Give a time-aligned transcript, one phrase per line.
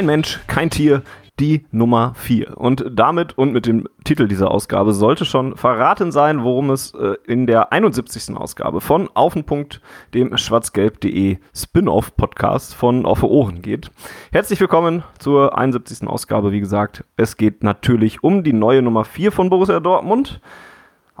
[0.00, 1.02] Kein Mensch, kein Tier,
[1.40, 2.56] die Nummer 4.
[2.56, 7.16] Und damit und mit dem Titel dieser Ausgabe sollte schon verraten sein, worum es äh,
[7.26, 8.34] in der 71.
[8.34, 9.82] Ausgabe von Auf den Punkt,
[10.14, 13.90] dem schwarzgelb.de Spin-off-Podcast von Auf Ohren geht.
[14.32, 16.08] Herzlich willkommen zur 71.
[16.08, 16.50] Ausgabe.
[16.50, 20.40] Wie gesagt, es geht natürlich um die neue Nummer 4 von Borussia Dortmund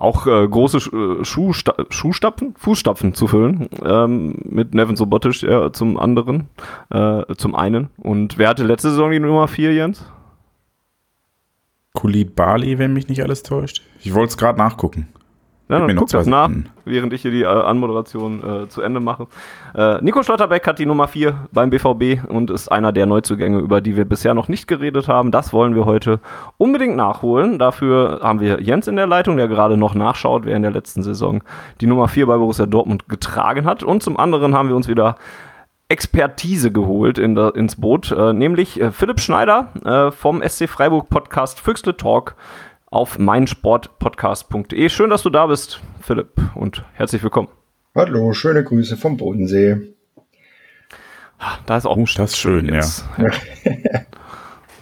[0.00, 5.98] auch äh, große äh, Schuhsta Schuhstapfen, Fußstapfen zu füllen ähm, mit Nevin Sobotisch ja, zum
[5.98, 6.48] anderen,
[6.90, 7.90] äh, zum einen.
[7.98, 10.04] Und wer hatte letzte Saison die Nummer 4, Jens?
[12.24, 13.82] Bali, wenn mich nicht alles täuscht.
[14.00, 15.08] Ich wollte es gerade nachgucken.
[15.70, 16.50] Ja, dann guck das nach,
[16.84, 19.28] während ich hier die äh, Anmoderation äh, zu Ende mache.
[19.74, 23.80] Äh, Nico Schlotterbeck hat die Nummer 4 beim BVB und ist einer der Neuzugänge, über
[23.80, 25.30] die wir bisher noch nicht geredet haben.
[25.30, 26.18] Das wollen wir heute
[26.58, 27.60] unbedingt nachholen.
[27.60, 31.04] Dafür haben wir Jens in der Leitung, der gerade noch nachschaut, wer in der letzten
[31.04, 31.42] Saison
[31.80, 33.84] die Nummer 4 bei Borussia Dortmund getragen hat.
[33.84, 35.14] Und zum anderen haben wir uns wieder
[35.90, 41.08] Expertise geholt in der, ins Boot, äh, nämlich äh, Philipp Schneider äh, vom SC Freiburg
[41.10, 42.36] Podcast Füchsle Talk
[42.90, 44.88] auf meinsportpodcast.de.
[44.88, 47.48] Schön, dass du da bist, Philipp, und herzlich willkommen.
[47.94, 49.94] Hallo, schöne Grüße vom Bodensee.
[51.66, 53.04] Da ist auch oh, das schön, jetzt.
[53.16, 53.30] ja.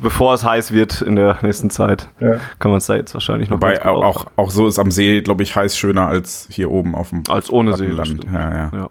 [0.01, 2.37] Bevor es heiß wird in der nächsten Zeit, ja.
[2.61, 3.57] kann man es da jetzt wahrscheinlich noch.
[3.57, 7.11] Wobei auch, auch so ist am See, glaube ich, heiß schöner als hier oben auf
[7.11, 7.89] dem als ohne See.
[7.89, 8.71] Ja, ja.
[8.73, 8.89] ja.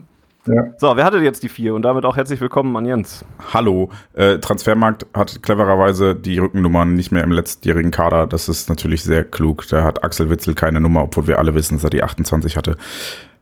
[0.47, 0.63] Ja.
[0.77, 1.75] So, wer hatte jetzt die vier?
[1.75, 3.25] Und damit auch herzlich willkommen an Jens.
[3.53, 3.89] Hallo.
[4.13, 8.27] Äh, Transfermarkt hat clevererweise die Rückennummern nicht mehr im letztjährigen Kader.
[8.27, 9.67] Das ist natürlich sehr klug.
[9.69, 12.77] Da hat Axel Witzel keine Nummer, obwohl wir alle wissen, dass er die 28 hatte.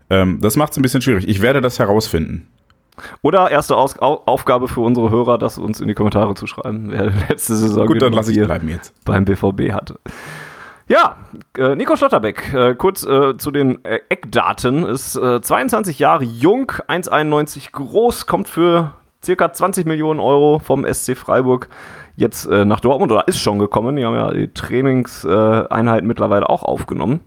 [0.10, 1.28] Ähm, das macht es ein bisschen schwierig.
[1.28, 2.48] Ich werde das herausfinden.
[3.22, 7.06] Oder erste Aus Aufgabe für unsere Hörer, das uns in die Kommentare zu schreiben, wer
[7.30, 8.94] letzte Saison Gut, dann lasse ich bleiben jetzt.
[9.04, 10.00] beim BVB hatte.
[10.88, 11.16] Ja,
[11.58, 16.72] äh, Nico Schlotterbeck, äh, kurz äh, zu den äh, Eckdaten, ist 22 äh, Jahre jung,
[16.88, 18.94] 1,91 groß, kommt für
[19.24, 21.70] circa 20 Millionen Euro vom SC Freiburg
[22.16, 23.96] jetzt äh, nach Dortmund oder ist schon gekommen.
[23.96, 27.22] Die haben ja die Trainingseinheiten mittlerweile auch aufgenommen.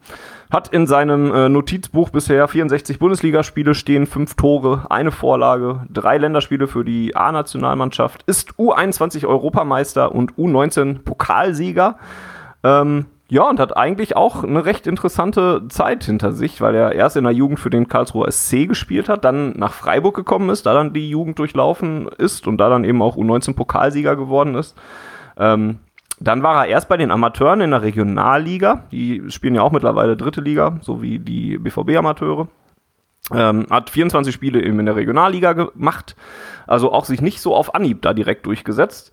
[0.53, 6.85] Hat in seinem Notizbuch bisher 64 Bundesligaspiele stehen, fünf Tore, eine Vorlage, drei Länderspiele für
[6.85, 11.99] die A-Nationalmannschaft, ist U21 Europameister und U19 Pokalsieger.
[12.63, 17.17] Ähm, ja, und hat eigentlich auch eine recht interessante Zeit hinter sich, weil er erst
[17.17, 20.73] in der Jugend für den Karlsruher SC gespielt hat, dann nach Freiburg gekommen ist, da
[20.73, 24.77] dann die Jugend durchlaufen ist und da dann eben auch U19-Pokalsieger geworden ist.
[25.37, 25.81] Ähm,
[26.19, 28.85] dann war er erst bei den Amateuren in der Regionalliga.
[28.93, 32.49] Die spielen ja auch mittlerweile dritte Liga, so wie die BVB-Amateure.
[33.31, 36.17] Ähm, hat 24 Spiele eben in der Regionalliga gemacht,
[36.67, 39.13] also auch sich nicht so auf Anhieb da direkt durchgesetzt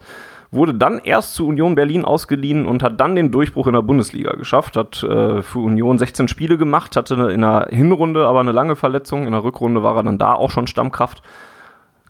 [0.51, 4.33] wurde dann erst zu Union Berlin ausgeliehen und hat dann den Durchbruch in der Bundesliga
[4.33, 8.75] geschafft, hat äh, für Union 16 Spiele gemacht, hatte in der Hinrunde aber eine lange
[8.75, 11.21] Verletzung, in der Rückrunde war er dann da auch schon Stammkraft,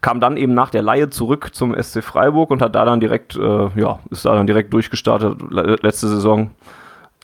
[0.02, 3.36] kam dann eben nach der Laie zurück zum SC Freiburg und hat da dann direkt,
[3.36, 5.42] äh, ja, ist da dann direkt durchgestartet,
[5.82, 6.52] letzte Saison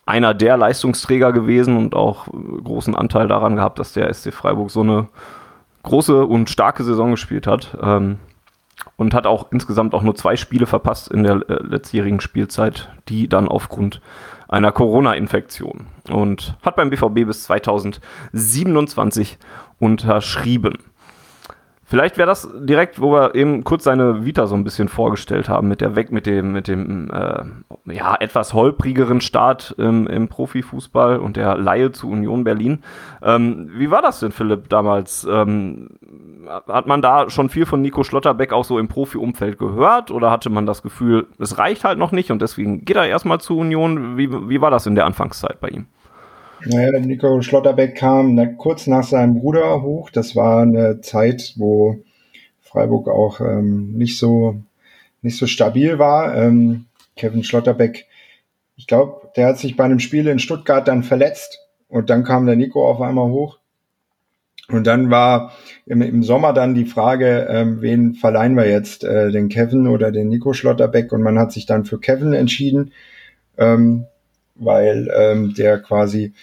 [0.05, 2.27] einer der Leistungsträger gewesen und auch
[2.63, 5.07] großen Anteil daran gehabt, dass der SC Freiburg so eine
[5.83, 7.77] große und starke Saison gespielt hat.
[7.81, 8.19] Ähm,
[9.01, 13.27] und hat auch insgesamt auch nur zwei Spiele verpasst in der äh, letztjährigen Spielzeit, die
[13.27, 13.99] dann aufgrund
[14.47, 19.39] einer Corona-Infektion und hat beim BVB bis 2027
[19.79, 20.77] unterschrieben.
[21.91, 25.67] Vielleicht wäre das direkt, wo wir eben kurz seine Vita so ein bisschen vorgestellt haben,
[25.67, 31.19] mit der Weg, mit dem, mit dem äh, ja, etwas holprigeren Start im, im Profifußball
[31.19, 32.81] und der Laie zu Union Berlin.
[33.21, 35.27] Ähm, wie war das denn, Philipp, damals?
[35.29, 35.89] Ähm,
[36.65, 40.49] hat man da schon viel von Nico Schlotterbeck auch so im Profi-Umfeld gehört oder hatte
[40.49, 44.17] man das Gefühl, es reicht halt noch nicht und deswegen geht er erstmal zu Union?
[44.17, 45.87] Wie, wie war das in der Anfangszeit bei ihm?
[46.65, 50.09] Naja, Nico Schlotterbeck kam na, kurz nach seinem Bruder hoch.
[50.11, 51.97] Das war eine Zeit, wo
[52.61, 54.61] Freiburg auch ähm, nicht so
[55.21, 56.35] nicht so stabil war.
[56.35, 56.85] Ähm,
[57.15, 58.05] Kevin Schlotterbeck,
[58.75, 62.45] ich glaube, der hat sich bei einem Spiel in Stuttgart dann verletzt und dann kam
[62.45, 63.57] der Nico auf einmal hoch.
[64.69, 65.51] Und dann war
[65.85, 70.11] im, im Sommer dann die Frage, ähm, wen verleihen wir jetzt, äh, den Kevin oder
[70.11, 71.11] den Nico Schlotterbeck?
[71.11, 72.93] Und man hat sich dann für Kevin entschieden.
[73.57, 74.05] Ähm,
[74.63, 76.33] weil ähm, der quasi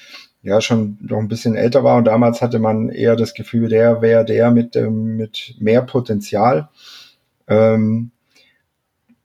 [0.43, 4.03] ja schon noch ein bisschen älter war und damals hatte man eher das Gefühl, der
[4.03, 6.69] wäre der mit, ähm, mit mehr Potenzial.
[7.49, 8.11] Ähm,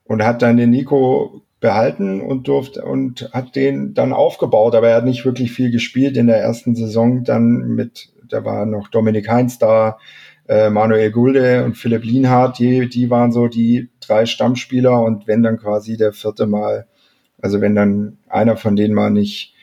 [0.06, 4.98] und hat dann den Nico behalten und durfte und hat den dann aufgebaut, aber er
[4.98, 7.24] hat nicht wirklich viel gespielt in der ersten Saison.
[7.24, 9.98] Dann mit, da war noch Dominik Heinz da,
[10.48, 15.42] äh, Manuel Gulde und Philipp Lienhardt, die, die waren so die drei Stammspieler und wenn
[15.42, 16.86] dann quasi der vierte Mal,
[17.44, 19.54] also wenn dann einer von denen mal nicht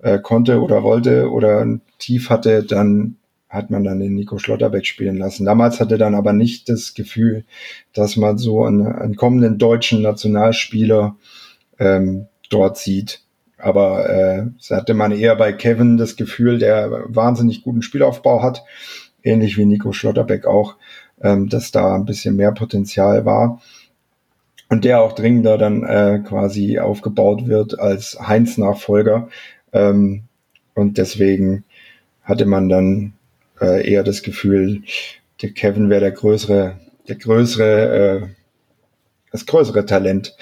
[0.00, 3.16] äh, konnte oder wollte oder ein Tief hatte, dann
[3.48, 5.44] hat man dann den Nico Schlotterbeck spielen lassen.
[5.44, 7.44] Damals hatte dann aber nicht das Gefühl,
[7.92, 11.16] dass man so einen, einen kommenden deutschen Nationalspieler
[11.80, 13.24] ähm, dort sieht.
[13.58, 18.62] Aber äh, hatte man eher bei Kevin das Gefühl, der wahnsinnig guten Spielaufbau hat,
[19.24, 20.76] ähnlich wie Nico Schlotterbeck auch,
[21.20, 23.60] ähm, dass da ein bisschen mehr Potenzial war.
[24.70, 29.28] Und der auch dringender dann äh, quasi aufgebaut wird als Heinz-Nachfolger.
[29.72, 30.22] Ähm,
[30.74, 31.64] und deswegen
[32.22, 33.12] hatte man dann
[33.60, 34.82] äh, eher das Gefühl,
[35.42, 36.78] der Kevin wäre der größere,
[37.08, 38.26] der größere, äh,
[39.32, 40.36] das größere Talent.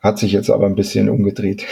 [0.00, 1.66] Hat sich jetzt aber ein bisschen umgedreht.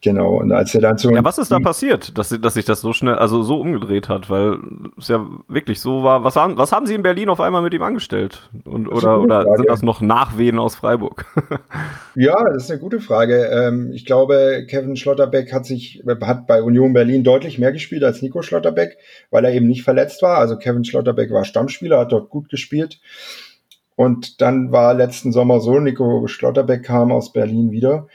[0.00, 1.10] Genau, und als er dann so.
[1.10, 4.30] Ja, was ist da passiert, dass, dass sich das so schnell, also so umgedreht hat?
[4.30, 4.58] Weil
[4.96, 6.22] es ja wirklich so war.
[6.22, 8.48] Was haben, was haben Sie in Berlin auf einmal mit ihm angestellt?
[8.64, 11.26] Und, oder oder sind das noch Nachwehen aus Freiburg?
[12.14, 13.46] ja, das ist eine gute Frage.
[13.46, 18.22] Ähm, ich glaube, Kevin Schlotterbeck hat sich, hat bei Union Berlin deutlich mehr gespielt als
[18.22, 18.98] Nico Schlotterbeck,
[19.32, 20.38] weil er eben nicht verletzt war.
[20.38, 23.00] Also Kevin Schlotterbeck war Stammspieler, hat dort gut gespielt.
[23.96, 28.06] Und dann war letzten Sommer so, Nico Schlotterbeck kam aus Berlin wieder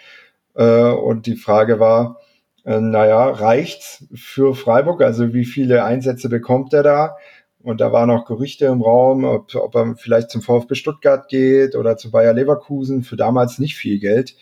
[0.62, 2.20] und die Frage war,
[2.66, 5.02] äh, naja, reicht's für Freiburg?
[5.02, 7.16] Also wie viele Einsätze bekommt er da?
[7.62, 11.76] Und da waren auch Gerüchte im Raum, ob, ob er vielleicht zum VfB Stuttgart geht
[11.76, 14.36] oder zu Bayer Leverkusen für damals nicht viel Geld.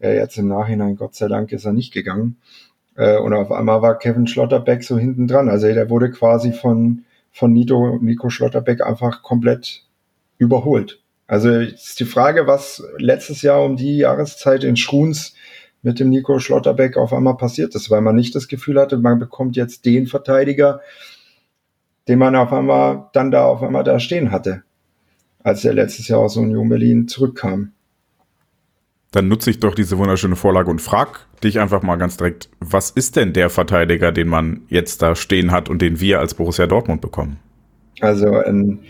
[0.00, 2.36] Äh, jetzt im Nachhinein, Gott sei Dank, ist er nicht gegangen.
[2.96, 5.48] Äh, und auf einmal war Kevin Schlotterbeck so hinten dran.
[5.48, 9.84] Also der wurde quasi von, von Nito, Nico Schlotterbeck einfach komplett
[10.38, 11.02] überholt.
[11.28, 15.34] Also ist die Frage, was letztes Jahr um die Jahreszeit in Schruns
[15.82, 19.18] mit dem Nico Schlotterbeck auf einmal passiert ist, weil man nicht das Gefühl hatte, man
[19.18, 20.80] bekommt jetzt den Verteidiger,
[22.08, 24.62] den man auf einmal dann da auf einmal da stehen hatte,
[25.44, 27.72] als er letztes Jahr aus Union Berlin zurückkam.
[29.10, 32.90] Dann nutze ich doch diese wunderschöne Vorlage und frag dich einfach mal ganz direkt, was
[32.90, 36.66] ist denn der Verteidiger, den man jetzt da stehen hat und den wir als Borussia
[36.66, 37.38] Dortmund bekommen?
[38.00, 38.80] Also ein,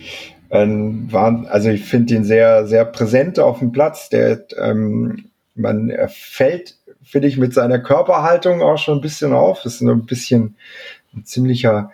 [0.50, 4.09] ein also ich finde ihn sehr, sehr präsent auf dem Platz.
[4.09, 6.79] Der ähm, man fällt
[7.09, 9.65] finde ich, mit seiner Körperhaltung auch schon ein bisschen auf.
[9.65, 10.56] Ist ein bisschen
[11.15, 11.91] ein ziemlicher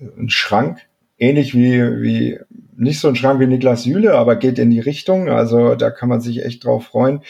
[0.00, 0.80] ein Schrank.
[1.18, 2.40] Ähnlich wie, wie,
[2.76, 5.28] nicht so ein Schrank wie Niklas Süle, aber geht in die Richtung.
[5.28, 7.20] Also da kann man sich echt drauf freuen.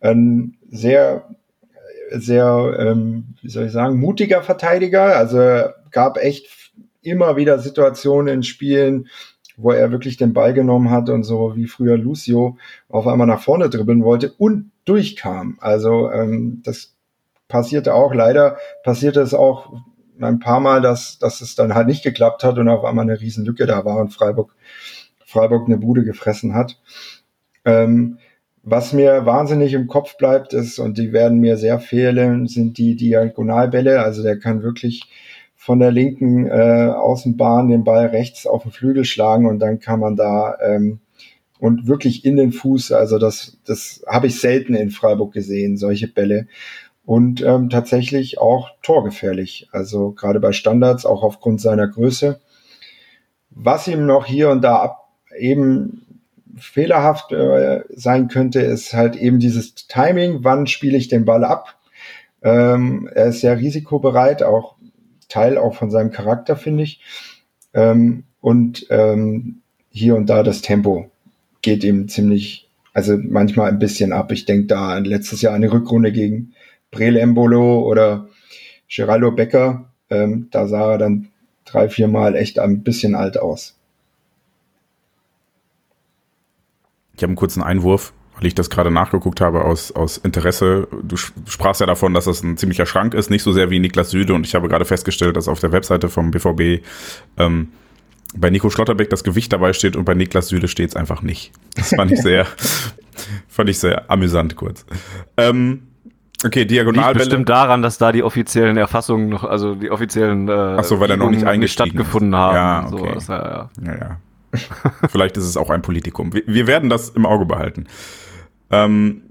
[0.00, 1.28] Ein sehr,
[2.10, 5.16] sehr, ähm, wie soll ich sagen, mutiger Verteidiger.
[5.16, 6.48] Also gab echt
[7.02, 9.08] immer wieder Situationen in Spielen,
[9.58, 12.56] wo er wirklich den Ball genommen hat und so wie früher Lucio
[12.88, 15.58] auf einmal nach vorne dribbeln wollte und durchkam.
[15.60, 16.94] Also ähm, das
[17.48, 18.14] passierte auch.
[18.14, 19.72] Leider passierte es auch
[20.20, 23.20] ein paar Mal, dass, dass es dann halt nicht geklappt hat und auf einmal eine
[23.20, 24.54] Riesenlücke da war und Freiburg,
[25.24, 26.80] Freiburg eine Bude gefressen hat.
[27.64, 28.18] Ähm,
[28.62, 32.96] was mir wahnsinnig im Kopf bleibt, ist, und die werden mir sehr fehlen, sind die
[32.96, 34.00] Diagonalbälle.
[34.00, 35.10] Also der kann wirklich
[35.68, 40.00] von der linken äh, Außenbahn den Ball rechts auf den Flügel schlagen und dann kann
[40.00, 41.00] man da ähm,
[41.58, 46.08] und wirklich in den Fuß, also das, das habe ich selten in Freiburg gesehen, solche
[46.08, 46.46] Bälle.
[47.04, 49.68] Und ähm, tatsächlich auch torgefährlich.
[49.70, 52.40] Also gerade bei Standards, auch aufgrund seiner Größe.
[53.50, 56.22] Was ihm noch hier und da ab, eben
[56.56, 61.74] fehlerhaft äh, sein könnte, ist halt eben dieses Timing, wann spiele ich den Ball ab.
[62.40, 64.77] Ähm, er ist sehr risikobereit, auch
[65.28, 67.00] Teil auch von seinem Charakter, finde ich.
[67.74, 71.10] Ähm, und ähm, hier und da das Tempo
[71.62, 74.32] geht ihm ziemlich, also manchmal ein bisschen ab.
[74.32, 76.54] Ich denke da an letztes Jahr eine Rückrunde gegen
[76.90, 78.28] Brele Embolo oder
[78.88, 79.90] Geraldo Becker.
[80.10, 81.28] Ähm, da sah er dann
[81.64, 83.76] drei, vier Mal echt ein bisschen alt aus.
[87.14, 90.86] Ich habe einen kurzen Einwurf weil ich das gerade nachgeguckt habe aus, aus Interesse.
[91.02, 94.10] Du sprachst ja davon, dass das ein ziemlicher Schrank ist, nicht so sehr wie Niklas
[94.10, 94.34] Süde.
[94.34, 96.84] Und ich habe gerade festgestellt, dass auf der Webseite vom BVB
[97.36, 97.68] ähm,
[98.36, 101.52] bei Nico Schlotterbeck das Gewicht dabei steht und bei Niklas Süde steht es einfach nicht.
[101.74, 102.46] Das fand ich sehr,
[103.48, 104.86] fand ich sehr amüsant kurz.
[105.36, 105.82] Ähm,
[106.44, 107.14] Okay, Diagonalbälle.
[107.14, 111.00] Liegt bestimmt daran, dass da die offiziellen Erfassungen noch, also die offiziellen äh, Ach so,
[111.00, 112.54] weil er noch nicht eingestiegen stattgefunden haben.
[112.54, 113.18] Ja, okay.
[113.18, 113.92] So, ja, ja.
[113.92, 114.18] ja, ja.
[115.08, 116.32] Vielleicht ist es auch ein Politikum.
[116.32, 117.86] Wir, wir werden das im Auge behalten.
[118.70, 119.22] Ähm,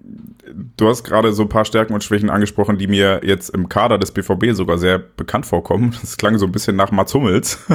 [0.77, 3.97] du hast gerade so ein paar Stärken und Schwächen angesprochen, die mir jetzt im Kader
[3.97, 5.95] des BVB sogar sehr bekannt vorkommen.
[6.01, 7.59] Das klang so ein bisschen nach Mats Hummels.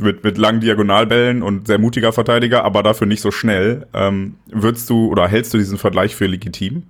[0.00, 3.86] mit, mit langen Diagonalbällen und sehr mutiger Verteidiger, aber dafür nicht so schnell.
[3.94, 6.84] Ähm, würdest du oder hältst du diesen Vergleich für legitim?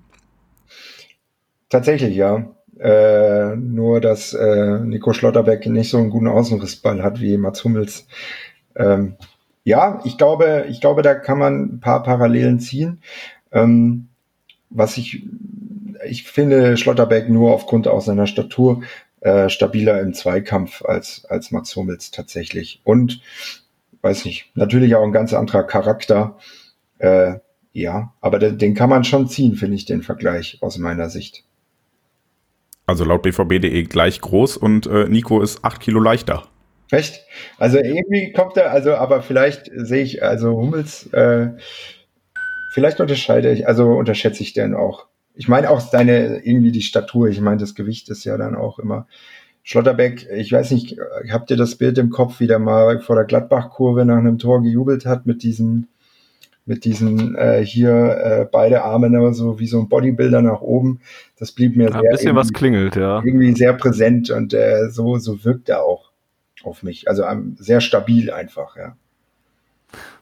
[1.68, 2.48] Tatsächlich, ja.
[2.78, 8.06] Äh, nur, dass äh, Nico Schlotterbeck nicht so einen guten Außenrissball hat wie Mats Hummels.
[8.76, 9.16] Ähm,
[9.66, 13.00] ja, ich glaube, ich glaube, da kann man ein paar Parallelen ziehen.
[13.50, 14.06] Ähm,
[14.70, 15.24] was ich,
[16.08, 18.84] ich finde Schlotterbeck nur aufgrund auch seiner Statur
[19.22, 22.80] äh, stabiler im Zweikampf als, als Mats Hummels tatsächlich.
[22.84, 23.20] Und,
[24.02, 26.38] weiß nicht, natürlich auch ein ganz anderer Charakter.
[26.98, 27.40] Äh,
[27.72, 31.42] ja, aber den, den kann man schon ziehen, finde ich, den Vergleich aus meiner Sicht.
[32.86, 36.46] Also laut bvb.de gleich groß und äh, Nico ist acht Kilo leichter.
[36.90, 37.24] Echt?
[37.58, 41.48] Also irgendwie kommt er, also, aber vielleicht sehe ich, also Hummels, äh,
[42.72, 45.06] vielleicht unterscheide ich, also unterschätze ich den auch.
[45.34, 48.78] Ich meine auch seine, irgendwie die Statur, ich meine, das Gewicht ist ja dann auch
[48.78, 49.06] immer.
[49.64, 50.96] Schlotterbeck, ich weiß nicht,
[51.30, 54.62] habt ihr das Bild im Kopf, wie der mal vor der Gladbach-Kurve nach einem Tor
[54.62, 55.88] gejubelt hat mit diesen,
[56.66, 61.00] mit diesen äh, hier äh, beide Arme immer so wie so ein Bodybuilder nach oben.
[61.36, 62.00] Das blieb mir ja, sehr.
[62.00, 63.22] Ein bisschen was klingelt, ja.
[63.24, 66.12] Irgendwie sehr präsent und äh, so, so wirkt er auch
[66.64, 67.08] auf mich.
[67.08, 68.96] Also um, sehr stabil einfach, ja.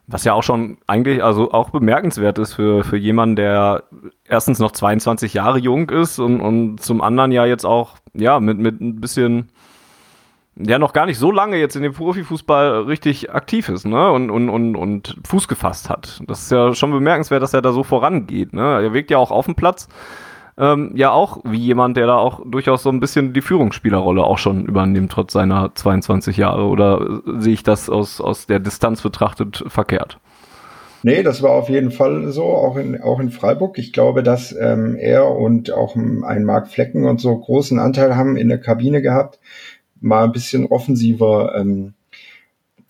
[0.07, 3.85] Was ja auch schon eigentlich, also auch bemerkenswert ist für, für jemanden, der
[4.29, 8.59] erstens noch 22 Jahre jung ist und, und zum anderen ja jetzt auch, ja, mit,
[8.59, 9.49] mit ein bisschen,
[10.57, 14.31] ja, noch gar nicht so lange jetzt in dem Profifußball richtig aktiv ist, ne, und,
[14.31, 16.21] und, und, und Fuß gefasst hat.
[16.27, 18.83] Das ist ja schon bemerkenswert, dass er da so vorangeht, ne.
[18.83, 19.89] Er wirkt ja auch auf dem Platz
[20.57, 24.39] ähm, ja auch wie jemand, der da auch durchaus so ein bisschen die Führungsspielerrolle auch
[24.39, 26.67] schon übernimmt, trotz seiner 22 Jahre.
[26.67, 30.19] Oder äh, sehe ich das aus, aus der Distanz betrachtet verkehrt?
[31.03, 33.79] Nee, das war auf jeden Fall so, auch in, auch in Freiburg.
[33.79, 38.39] Ich glaube, dass ähm, er und auch ein Marc Flecken und so großen Anteil haben
[38.39, 39.39] in der Kabine gehabt,
[40.01, 41.93] mal ein bisschen offensiver ähm,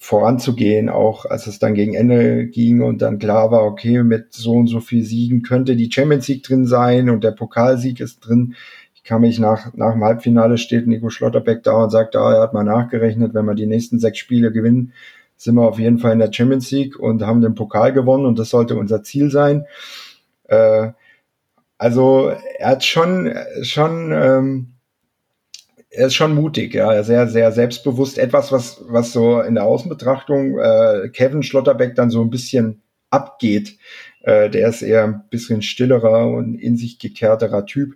[0.04, 4.52] voranzugehen, auch als es dann gegen Ende ging und dann klar war, okay, mit so
[4.52, 8.54] und so viel Siegen könnte die Champions League drin sein und der Pokalsieg ist drin.
[8.94, 12.42] Ich kann mich nach, nach dem Halbfinale steht Nico Schlotterbeck da und sagt, ah, er
[12.42, 14.92] hat mal nachgerechnet, wenn wir die nächsten sechs Spiele gewinnen,
[15.38, 18.38] sind wir auf jeden Fall in der Champions League und haben den Pokal gewonnen und
[18.38, 19.64] das sollte unser Ziel sein.
[20.48, 20.88] Äh,
[21.78, 23.32] also er hat schon,
[23.62, 24.73] schon ähm,
[25.96, 28.18] er ist schon mutig, ja, sehr, sehr selbstbewusst.
[28.18, 33.78] Etwas, was, was so in der Außenbetrachtung äh, Kevin Schlotterbeck dann so ein bisschen abgeht.
[34.22, 37.94] Äh, der ist eher ein bisschen stillerer und in sich gekehrterer Typ.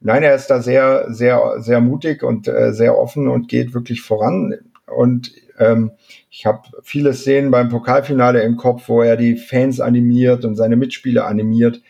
[0.00, 4.00] Nein, er ist da sehr, sehr, sehr mutig und äh, sehr offen und geht wirklich
[4.02, 4.54] voran.
[4.86, 5.92] Und ähm,
[6.30, 10.76] ich habe viele Szenen beim Pokalfinale im Kopf, wo er die Fans animiert und seine
[10.76, 11.82] Mitspieler animiert.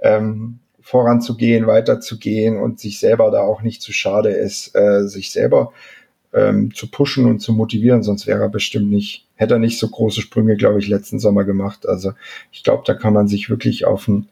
[0.00, 5.74] Ähm, voranzugehen, weiterzugehen und sich selber da auch nicht zu schade ist, äh, sich selber
[6.32, 9.88] ähm, zu pushen und zu motivieren, sonst wäre er bestimmt nicht, hätte er nicht so
[9.88, 11.86] große Sprünge, glaube ich, letzten Sommer gemacht.
[11.86, 12.12] Also
[12.52, 14.30] ich glaube, da kann man sich wirklich auf einen,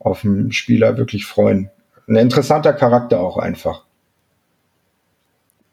[0.00, 1.70] auf einen Spieler wirklich freuen.
[2.08, 3.84] Ein interessanter Charakter auch einfach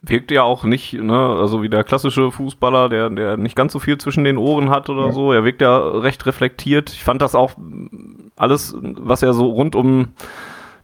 [0.03, 3.79] wirkt ja auch nicht, ne, also wie der klassische Fußballer, der, der nicht ganz so
[3.79, 5.11] viel zwischen den Ohren hat oder ja.
[5.11, 5.31] so.
[5.31, 6.89] Er wirkt ja recht reflektiert.
[6.91, 7.51] Ich fand das auch
[8.35, 10.09] alles, was er so rund um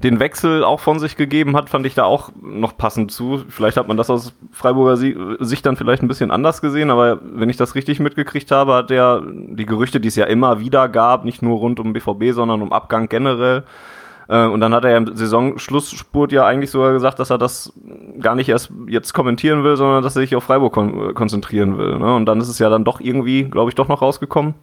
[0.04, 3.44] den Wechsel auch von sich gegeben hat, fand ich da auch noch passend zu.
[3.50, 7.50] Vielleicht hat man das aus Freiburger Sicht dann vielleicht ein bisschen anders gesehen, aber wenn
[7.50, 11.26] ich das richtig mitgekriegt habe, hat er die Gerüchte, die es ja immer wieder gab,
[11.26, 13.64] nicht nur rund um BVB, sondern um Abgang generell,
[14.28, 17.74] äh, und dann hat er ja im Saisonschlussspurt ja eigentlich sogar gesagt, dass er das
[18.20, 21.98] gar nicht erst jetzt kommentieren will, sondern dass er sich auf Freiburg kon konzentrieren will.
[21.98, 22.16] Ne?
[22.16, 24.56] Und dann ist es ja dann doch irgendwie, glaube ich, doch noch rausgekommen.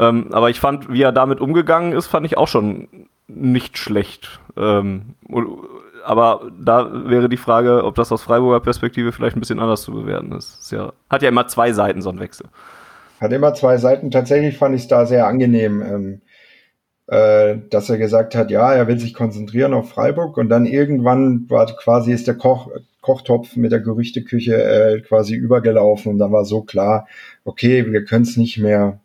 [0.00, 2.88] Ähm, aber ich fand, wie er damit umgegangen ist, fand ich auch schon
[3.28, 4.40] nicht schlecht.
[4.56, 5.14] Ähm,
[6.04, 9.92] aber da wäre die Frage, ob das aus Freiburger Perspektive vielleicht ein bisschen anders zu
[9.92, 10.60] bewerten ist.
[10.60, 12.46] ist ja, hat ja immer zwei Seiten, so ein Wechsel.
[13.20, 14.10] Hat immer zwei Seiten.
[14.10, 15.82] Tatsächlich fand ich es da sehr angenehm.
[15.82, 16.20] Ähm,
[17.10, 21.50] äh, dass er gesagt hat, ja, er will sich konzentrieren auf Freiburg und dann irgendwann
[21.50, 26.44] war quasi ist der Koch, Kochtopf mit der Gerüchteküche äh, quasi übergelaufen und dann war
[26.44, 27.08] so klar,
[27.44, 29.00] okay, wir können es nicht mehr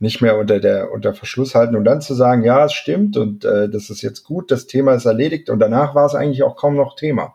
[0.00, 3.44] nicht mehr unter der unter Verschluss halten und dann zu sagen, ja, es stimmt und
[3.44, 6.56] äh, das ist jetzt gut, das Thema ist erledigt und danach war es eigentlich auch
[6.56, 7.34] kaum noch Thema.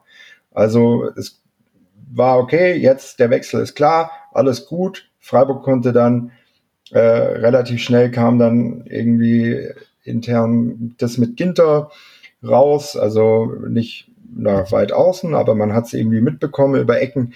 [0.52, 1.42] Also es
[2.12, 5.10] war okay, jetzt der Wechsel ist klar, alles gut.
[5.20, 6.32] Freiburg konnte dann
[6.92, 9.70] äh, relativ schnell kam dann irgendwie
[10.04, 11.92] intern das mit Ginter
[12.44, 17.34] raus, also nicht nach weit außen, aber man hat es irgendwie mitbekommen über Ecken.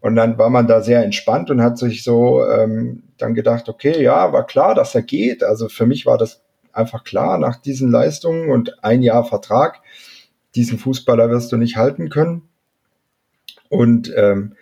[0.00, 4.02] Und dann war man da sehr entspannt und hat sich so ähm, dann gedacht, okay,
[4.02, 5.42] ja, war klar, dass er geht.
[5.42, 9.80] Also für mich war das einfach klar nach diesen Leistungen und ein Jahr Vertrag,
[10.54, 12.48] diesen Fußballer wirst du nicht halten können.
[13.68, 14.54] Und ähm,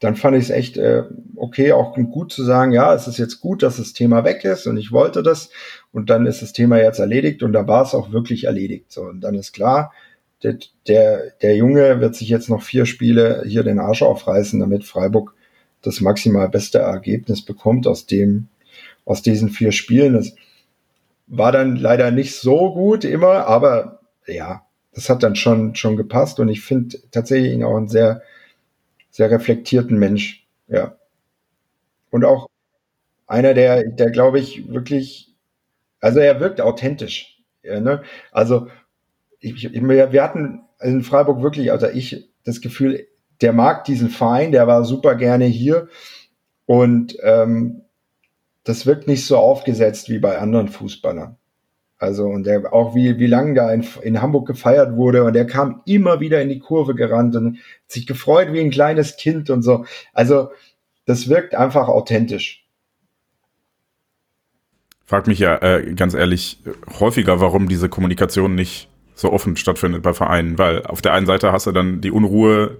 [0.00, 1.04] dann fand ich es echt äh,
[1.36, 4.66] okay, auch gut zu sagen, ja, es ist jetzt gut, dass das Thema weg ist
[4.66, 5.50] und ich wollte das
[5.92, 8.92] und dann ist das Thema jetzt erledigt und da war es auch wirklich erledigt.
[8.92, 9.92] So, und dann ist klar,
[10.42, 14.84] der, der, der Junge wird sich jetzt noch vier Spiele hier den Arsch aufreißen, damit
[14.84, 15.34] Freiburg
[15.84, 18.48] das maximal beste Ergebnis bekommt aus dem,
[19.04, 20.14] aus diesen vier Spielen.
[20.14, 20.34] Das
[21.26, 24.64] war dann leider nicht so gut immer, aber ja,
[24.94, 28.22] das hat dann schon, schon gepasst und ich finde tatsächlich ihn auch einen sehr,
[29.10, 30.96] sehr reflektierten Mensch, ja.
[32.10, 32.48] Und auch
[33.26, 35.34] einer, der, der glaube ich wirklich,
[36.00, 38.02] also er wirkt authentisch, ja, ne?
[38.30, 38.68] Also
[39.40, 43.06] ich, ich, wir hatten in Freiburg wirklich, also ich das Gefühl,
[43.44, 45.88] der mag diesen Verein, der war super gerne hier
[46.64, 47.82] und ähm,
[48.64, 51.36] das wirkt nicht so aufgesetzt wie bei anderen Fußballern.
[51.98, 55.46] Also und der auch wie wie lange da in, in Hamburg gefeiert wurde und der
[55.46, 59.60] kam immer wieder in die Kurve gerannt und sich gefreut wie ein kleines Kind und
[59.60, 59.84] so.
[60.14, 60.48] Also
[61.04, 62.66] das wirkt einfach authentisch.
[65.04, 66.60] Frag mich ja äh, ganz ehrlich
[66.98, 71.52] häufiger, warum diese Kommunikation nicht so offen stattfindet bei Vereinen, weil auf der einen Seite
[71.52, 72.78] hast du dann die Unruhe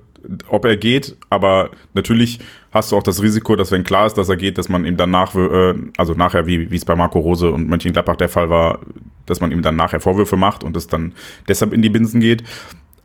[0.48, 2.40] ob er geht, aber natürlich
[2.72, 4.96] hast du auch das Risiko, dass wenn klar ist, dass er geht, dass man ihm
[4.96, 8.50] dann nach, äh, also nachher, wie, wie es bei Marco Rose und Mönchengladbach der Fall
[8.50, 8.80] war,
[9.26, 11.12] dass man ihm dann nachher Vorwürfe macht und es dann
[11.48, 12.44] deshalb in die Binsen geht.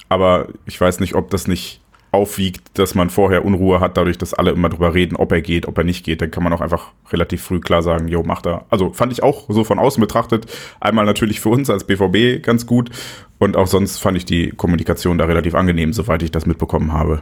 [0.09, 4.33] Aber ich weiß nicht, ob das nicht aufwiegt, dass man vorher Unruhe hat, dadurch, dass
[4.33, 6.61] alle immer drüber reden, ob er geht, ob er nicht geht, dann kann man auch
[6.61, 8.65] einfach relativ früh klar sagen, jo, macht er.
[8.69, 10.45] Also fand ich auch so von außen betrachtet,
[10.79, 12.89] einmal natürlich für uns als BVB ganz gut
[13.37, 17.21] und auch sonst fand ich die Kommunikation da relativ angenehm, soweit ich das mitbekommen habe.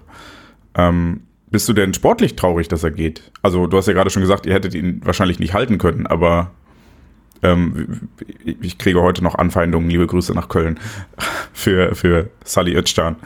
[0.75, 3.31] Ähm, bist du denn sportlich traurig, dass er geht?
[3.41, 6.51] Also du hast ja gerade schon gesagt, ihr hättet ihn wahrscheinlich nicht halten können, aber
[7.43, 8.09] ähm,
[8.43, 10.79] ich kriege heute noch Anfeindungen, liebe Grüße nach Köln,
[11.53, 13.17] für, für Sally Özcan.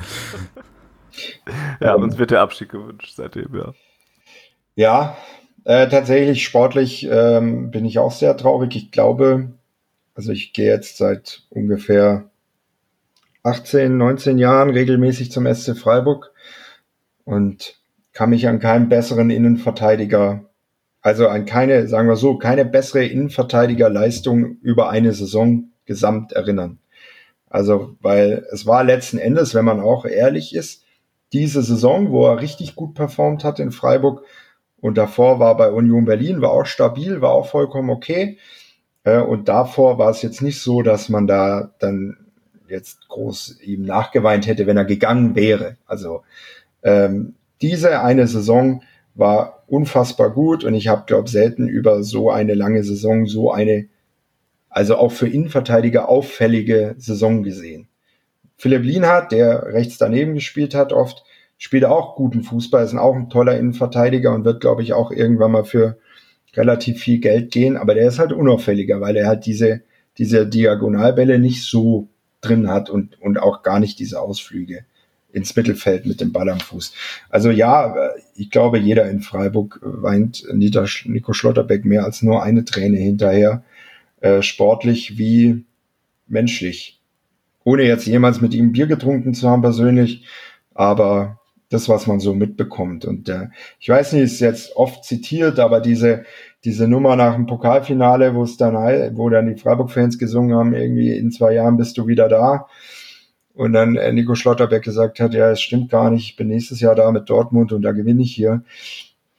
[1.79, 3.73] Ja, uns wird der Abstieg gewünscht seitdem, ja.
[4.75, 5.17] Ja,
[5.63, 8.75] äh, tatsächlich sportlich ähm, bin ich auch sehr traurig.
[8.75, 9.51] Ich glaube,
[10.15, 12.29] also ich gehe jetzt seit ungefähr
[13.43, 16.31] 18, 19 Jahren regelmäßig zum SC Freiburg
[17.25, 17.79] und
[18.13, 20.45] kann mich an keinen besseren Innenverteidiger,
[21.01, 26.79] also an keine, sagen wir so, keine bessere Innenverteidigerleistung über eine Saison gesamt erinnern.
[27.49, 30.85] Also, weil es war letzten Endes, wenn man auch ehrlich ist,
[31.33, 34.23] diese Saison, wo er richtig gut performt hat in Freiburg
[34.81, 38.37] und davor war bei Union Berlin, war auch stabil, war auch vollkommen okay.
[39.03, 42.17] Äh, und davor war es jetzt nicht so, dass man da dann
[42.67, 45.77] jetzt groß ihm nachgeweint hätte, wenn er gegangen wäre.
[45.85, 46.23] Also
[46.83, 48.81] ähm, diese eine Saison
[49.13, 53.87] war unfassbar gut und ich habe, glaube selten über so eine lange Saison so eine,
[54.69, 57.87] also auch für Innenverteidiger auffällige Saison gesehen.
[58.61, 61.23] Philipp Lienhardt, der rechts daneben gespielt hat, oft
[61.57, 65.51] spielt auch guten Fußball, ist auch ein toller Innenverteidiger und wird, glaube ich, auch irgendwann
[65.51, 65.97] mal für
[66.53, 69.81] relativ viel Geld gehen, aber der ist halt unauffälliger, weil er halt diese,
[70.19, 72.07] diese Diagonalbälle nicht so
[72.41, 74.85] drin hat und, und auch gar nicht diese Ausflüge
[75.31, 76.93] ins Mittelfeld mit dem Ball am Fuß.
[77.29, 82.97] Also ja, ich glaube, jeder in Freiburg weint Nico Schlotterbeck mehr als nur eine Träne
[82.97, 83.63] hinterher,
[84.19, 85.65] äh, sportlich wie
[86.27, 87.00] menschlich.
[87.63, 90.25] Ohne jetzt jemals mit ihm Bier getrunken zu haben persönlich,
[90.73, 91.39] aber
[91.71, 93.05] das, was man so mitbekommt.
[93.05, 93.47] Und äh,
[93.79, 96.25] ich weiß nicht, ist jetzt oft zitiert, aber diese,
[96.65, 98.75] diese Nummer nach dem Pokalfinale, wo es dann,
[99.15, 102.67] wo dann die Freiburg-Fans gesungen haben, irgendwie in zwei Jahren bist du wieder da.
[103.53, 106.79] Und dann äh, Nico Schlotterbeck gesagt hat, ja, es stimmt gar nicht, ich bin nächstes
[106.81, 108.63] Jahr da mit Dortmund und da gewinne ich hier.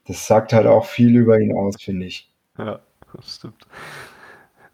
[0.06, 2.30] Das sagt halt auch viel über ihn aus, finde ich.
[2.58, 2.80] Ja,
[3.14, 3.66] das stimmt.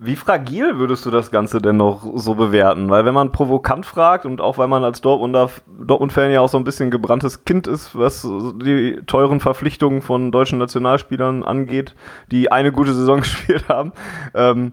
[0.00, 2.88] Wie fragil würdest du das Ganze denn noch so bewerten?
[2.88, 6.56] Weil wenn man provokant fragt und auch weil man als Dortmunder, Dortmund-Fan ja auch so
[6.56, 11.96] ein bisschen gebranntes Kind ist, was die teuren Verpflichtungen von deutschen Nationalspielern angeht,
[12.30, 13.92] die eine gute Saison gespielt haben,
[14.34, 14.72] ähm,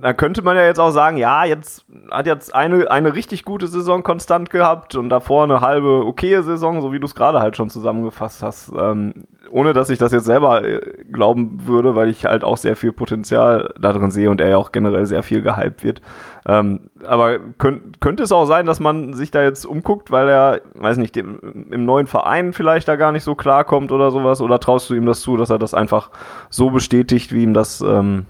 [0.00, 3.66] da könnte man ja jetzt auch sagen, ja, jetzt hat jetzt eine, eine richtig gute
[3.66, 7.56] Saison konstant gehabt und davor eine halbe okaye Saison, so wie du es gerade halt
[7.56, 8.72] schon zusammengefasst hast.
[8.78, 10.80] Ähm, ohne dass ich das jetzt selber äh,
[11.10, 14.56] glauben würde, weil ich halt auch sehr viel Potenzial da drin sehe und er ja
[14.56, 16.00] auch generell sehr viel gehypt wird.
[16.46, 20.60] Ähm, aber könnt, könnte es auch sein, dass man sich da jetzt umguckt, weil er,
[20.74, 24.40] weiß nicht, dem, im neuen Verein vielleicht da gar nicht so klarkommt oder sowas?
[24.40, 26.10] Oder traust du ihm das zu, dass er das einfach
[26.48, 28.26] so bestätigt, wie ihm das ähm,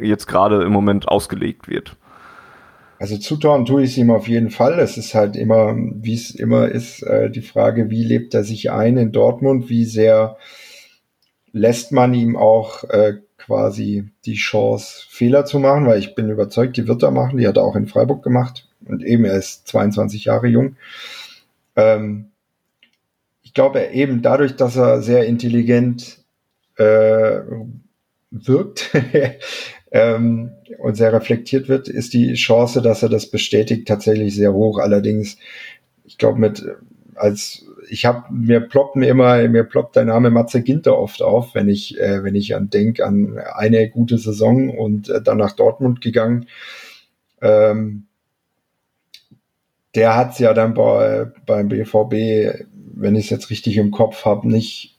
[0.00, 1.96] jetzt gerade im Moment ausgelegt wird?
[3.02, 4.78] Also zutrauen tue ich es ihm auf jeden Fall.
[4.78, 8.70] Es ist halt immer, wie es immer ist, äh, die Frage, wie lebt er sich
[8.70, 10.36] ein in Dortmund, wie sehr
[11.50, 16.76] lässt man ihm auch äh, quasi die Chance, Fehler zu machen, weil ich bin überzeugt,
[16.76, 17.38] die wird er machen.
[17.38, 18.68] Die hat er auch in Freiburg gemacht.
[18.84, 20.76] Und eben, er ist 22 Jahre jung.
[21.74, 22.30] Ähm,
[23.42, 26.18] ich glaube eben dadurch, dass er sehr intelligent
[26.76, 27.40] äh,
[28.30, 28.92] wirkt
[29.92, 34.78] ähm, und sehr reflektiert wird, ist die Chance, dass er das bestätigt, tatsächlich sehr hoch.
[34.78, 35.36] Allerdings,
[36.04, 36.64] ich glaube, mit
[37.14, 41.54] als ich habe mir ploppt mir immer mir ploppt der Name Matze Ginter oft auf,
[41.54, 45.52] wenn ich äh, wenn ich an denk an eine gute Saison und äh, dann nach
[45.52, 46.46] Dortmund gegangen.
[47.42, 48.06] Ähm,
[49.94, 54.48] der hat's ja dann bei, beim BVB, wenn ich es jetzt richtig im Kopf habe,
[54.48, 54.91] nicht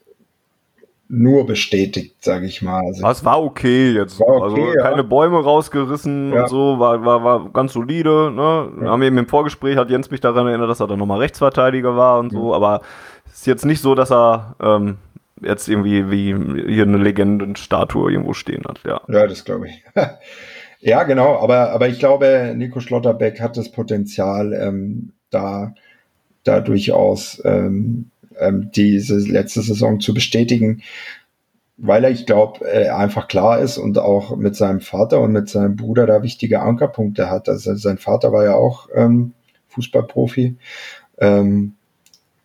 [1.10, 2.82] nur bestätigt, sage ich mal.
[2.86, 4.20] Also, es war okay jetzt.
[4.20, 5.02] War okay, also keine ja.
[5.04, 6.44] Bäume rausgerissen ja.
[6.44, 8.32] und so, war, war, war ganz solide.
[8.32, 8.72] Ne?
[8.82, 8.92] Ja.
[8.92, 12.20] Haben eben im Vorgespräch hat Jens mich daran erinnert, dass er dann nochmal Rechtsverteidiger war
[12.20, 12.82] und so, aber
[13.28, 14.98] es ist jetzt nicht so, dass er ähm,
[15.42, 16.36] jetzt irgendwie wie
[16.68, 18.80] hier eine Legendenstatue irgendwo stehen hat.
[18.86, 19.84] Ja, ja das glaube ich.
[20.80, 25.74] ja, genau, aber, aber ich glaube, Nico Schlotterbeck hat das Potenzial, ähm, da,
[26.44, 30.82] da durchaus ähm, ähm, diese letzte Saison zu bestätigen,
[31.78, 35.50] weil er, ich glaube, äh, einfach klar ist und auch mit seinem Vater und mit
[35.50, 37.50] seinem Bruder da wichtige Ankerpunkte hat.
[37.50, 39.34] Also sein Vater war ja auch ähm,
[39.70, 40.56] Fußballprofi
[41.18, 41.74] ähm,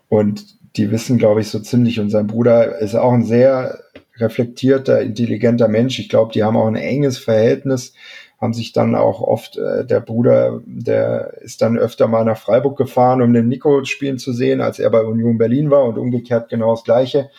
[0.09, 2.01] und die wissen, glaube ich, so ziemlich.
[2.01, 3.79] Und sein Bruder ist auch ein sehr
[4.17, 5.99] reflektierter, intelligenter Mensch.
[5.99, 7.95] Ich glaube, die haben auch ein enges Verhältnis
[8.41, 12.79] haben sich dann auch oft, äh, der Bruder, der ist dann öfter mal nach Freiburg
[12.79, 16.49] gefahren, um den Nico spielen zu sehen, als er bei Union Berlin war und umgekehrt
[16.49, 17.31] genau das Gleiche.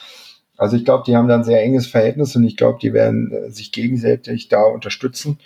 [0.58, 3.50] Also ich glaube, die haben dann sehr enges Verhältnis und ich glaube, die werden äh,
[3.50, 5.40] sich gegenseitig da unterstützen.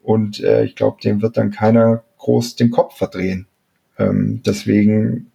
[0.00, 3.48] Und äh, ich glaube, dem wird dann keiner groß den Kopf verdrehen.
[3.98, 5.32] Ähm, deswegen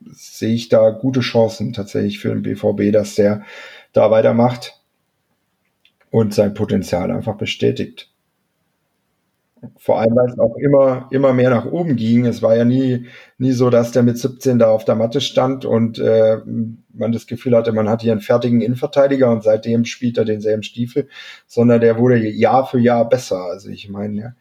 [0.00, 3.44] sehe ich da gute Chancen tatsächlich für den BVB, dass der
[3.92, 4.80] da weitermacht
[6.10, 8.07] und sein Potenzial einfach bestätigt.
[9.76, 12.26] Vor allem, weil es auch immer, immer mehr nach oben ging.
[12.26, 13.06] Es war ja nie,
[13.38, 16.38] nie so, dass der mit 17 da auf der Matte stand und äh,
[16.92, 20.62] man das Gefühl hatte, man hat hier einen fertigen Innenverteidiger und seitdem spielt er denselben
[20.62, 21.08] Stiefel,
[21.46, 23.42] sondern der wurde Jahr für Jahr besser.
[23.44, 24.32] Also ich meine, ja,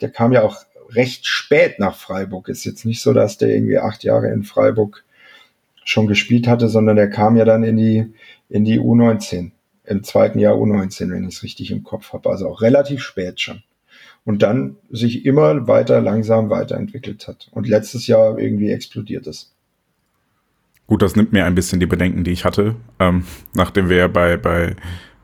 [0.00, 2.48] der kam ja auch recht spät nach Freiburg.
[2.48, 5.04] Ist jetzt nicht so, dass der irgendwie acht Jahre in Freiburg
[5.84, 8.12] schon gespielt hatte, sondern der kam ja dann in die,
[8.48, 9.50] in die U19,
[9.84, 12.30] im zweiten Jahr U19, wenn ich es richtig im Kopf habe.
[12.30, 13.62] Also auch relativ spät schon
[14.24, 19.52] und dann sich immer weiter langsam weiterentwickelt hat und letztes Jahr irgendwie explodiert ist.
[20.86, 24.36] Gut, das nimmt mir ein bisschen die Bedenken, die ich hatte, ähm, nachdem wir bei,
[24.36, 24.76] bei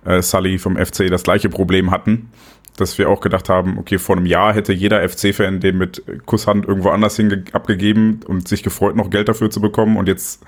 [0.05, 2.31] äh, Sully vom FC das gleiche Problem hatten,
[2.77, 6.67] dass wir auch gedacht haben, okay, vor einem Jahr hätte jeder FC-Fan den mit Kusshand
[6.67, 10.45] irgendwo anders hin abgegeben und sich gefreut, noch Geld dafür zu bekommen und jetzt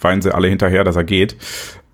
[0.00, 1.36] weinen sie alle hinterher, dass er geht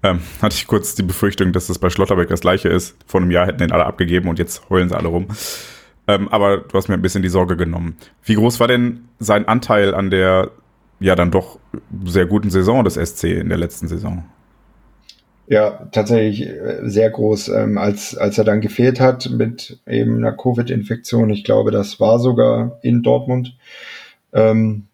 [0.04, 2.94] ähm, hatte ich kurz die Befürchtung, dass das bei Schlotterbeck das gleiche ist.
[3.06, 5.28] Vor einem Jahr hätten den alle abgegeben und jetzt heulen sie alle rum.
[6.06, 7.96] Ähm, aber du hast mir ein bisschen die Sorge genommen.
[8.22, 10.50] Wie groß war denn sein Anteil an der
[11.00, 11.58] ja dann doch
[12.04, 14.24] sehr guten Saison des SC in der letzten Saison?
[15.46, 17.48] Ja, tatsächlich äh, sehr groß.
[17.48, 22.18] Ähm, als, als er dann gefehlt hat mit eben einer Covid-Infektion, ich glaube, das war
[22.18, 23.56] sogar in Dortmund,
[24.34, 24.86] ähm,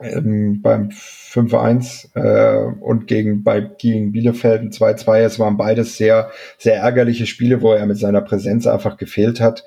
[0.00, 5.20] ähm, beim 5-1 äh, und gegen, bei, gegen Bielefeld ein 2-2.
[5.20, 9.64] Es waren beides sehr, sehr ärgerliche Spiele, wo er mit seiner Präsenz einfach gefehlt hat.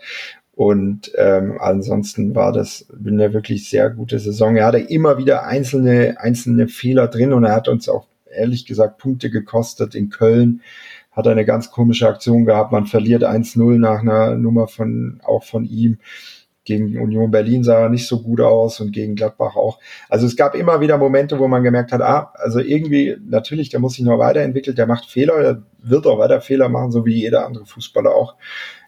[0.54, 4.58] Und ähm, ansonsten war das eine wirklich sehr gute Saison.
[4.58, 8.98] Er hatte immer wieder einzelne, einzelne Fehler drin und er hat uns auch ehrlich gesagt
[8.98, 10.62] Punkte gekostet in Köln.
[11.12, 12.72] Hat eine ganz komische Aktion gehabt.
[12.72, 15.98] Man verliert 1-0 nach einer Nummer von, auch von ihm
[16.66, 19.80] gegen Union Berlin sah er nicht so gut aus und gegen Gladbach auch.
[20.08, 23.80] Also es gab immer wieder Momente, wo man gemerkt hat, ah, also irgendwie, natürlich, der
[23.80, 27.22] muss sich noch weiterentwickeln, der macht Fehler, der wird auch weiter Fehler machen, so wie
[27.22, 28.36] jeder andere Fußballer auch.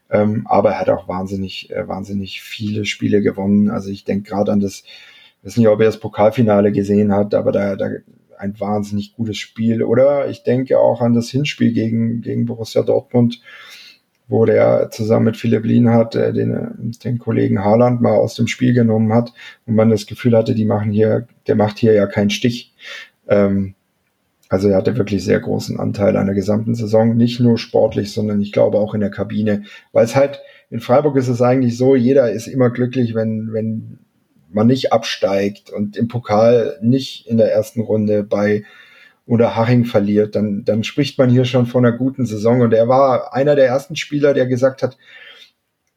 [0.09, 3.69] Ähm, aber er hat auch wahnsinnig, äh, wahnsinnig viele Spiele gewonnen.
[3.69, 7.33] Also ich denke gerade an das, ich weiß nicht, ob er das Pokalfinale gesehen hat,
[7.33, 7.89] aber da, da
[8.37, 9.83] ein wahnsinnig gutes Spiel.
[9.83, 13.41] Oder ich denke auch an das Hinspiel gegen, gegen Borussia Dortmund
[14.31, 18.73] wo der zusammen mit Philipp Lienhardt äh, den, den Kollegen Haaland mal aus dem Spiel
[18.73, 19.33] genommen hat
[19.67, 22.73] und man das Gefühl hatte, die machen hier, der macht hier ja keinen Stich.
[23.27, 23.75] Ähm,
[24.47, 28.41] also er hatte wirklich sehr großen Anteil an der gesamten Saison, nicht nur sportlich, sondern
[28.41, 30.39] ich glaube auch in der Kabine, weil es halt
[30.69, 33.99] in Freiburg ist es eigentlich so, jeder ist immer glücklich, wenn wenn
[34.49, 38.63] man nicht absteigt und im Pokal nicht in der ersten Runde bei
[39.25, 42.61] oder Haching verliert, dann, dann spricht man hier schon von einer guten Saison.
[42.61, 44.97] Und er war einer der ersten Spieler, der gesagt hat,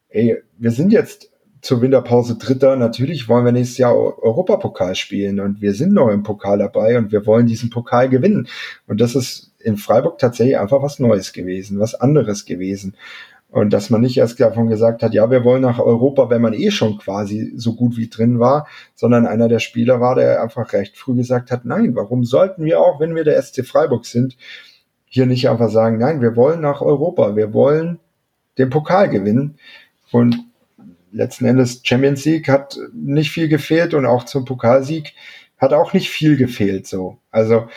[0.09, 2.75] ey, wir sind jetzt zur Winterpause Dritter.
[2.75, 7.11] Natürlich wollen wir nächstes Jahr Europapokal spielen und wir sind noch im Pokal dabei und
[7.11, 8.47] wir wollen diesen Pokal gewinnen.
[8.87, 12.95] Und das ist in Freiburg tatsächlich einfach was Neues gewesen, was anderes gewesen.
[13.55, 16.53] Und dass man nicht erst davon gesagt hat, ja, wir wollen nach Europa, wenn man
[16.53, 20.73] eh schon quasi so gut wie drin war, sondern einer der Spieler war, der einfach
[20.73, 24.35] recht früh gesagt hat, nein, warum sollten wir auch, wenn wir der SC Freiburg sind,
[25.05, 27.99] hier nicht einfach sagen, nein, wir wollen nach Europa, wir wollen
[28.57, 29.55] den Pokal gewinnen.
[30.11, 30.37] Und
[31.13, 35.13] letzten Endes Champions League hat nicht viel gefehlt und auch zum Pokalsieg
[35.59, 37.19] hat auch nicht viel gefehlt so.
[37.31, 37.69] Also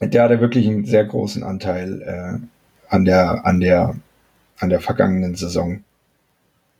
[0.00, 3.96] der hatte wirklich einen sehr großen Anteil äh, an der an der
[4.62, 5.82] an der vergangenen Saison.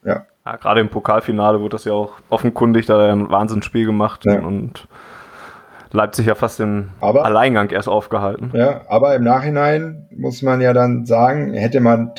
[0.05, 0.27] Ja.
[0.45, 4.25] ja gerade im Pokalfinale wurde das ja auch offenkundig, da hat er ein Wahnsinnsspiel gemacht
[4.25, 4.41] ja.
[4.41, 4.87] und
[5.93, 8.51] Leipzig ja fast den aber, Alleingang erst aufgehalten.
[8.55, 12.13] Ja, aber im Nachhinein muss man ja dann sagen, hätte man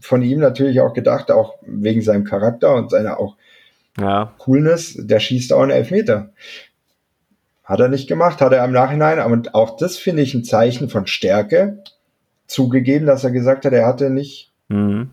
[0.00, 3.36] von ihm natürlich auch gedacht, auch wegen seinem Charakter und seiner auch
[4.00, 4.32] ja.
[4.38, 6.30] Coolness, der schießt auch einen Elfmeter.
[7.62, 10.88] Hat er nicht gemacht, hat er im Nachhinein, und auch das finde ich ein Zeichen
[10.88, 11.82] von Stärke
[12.46, 15.10] zugegeben, dass er gesagt hat, er hatte nicht, mhm.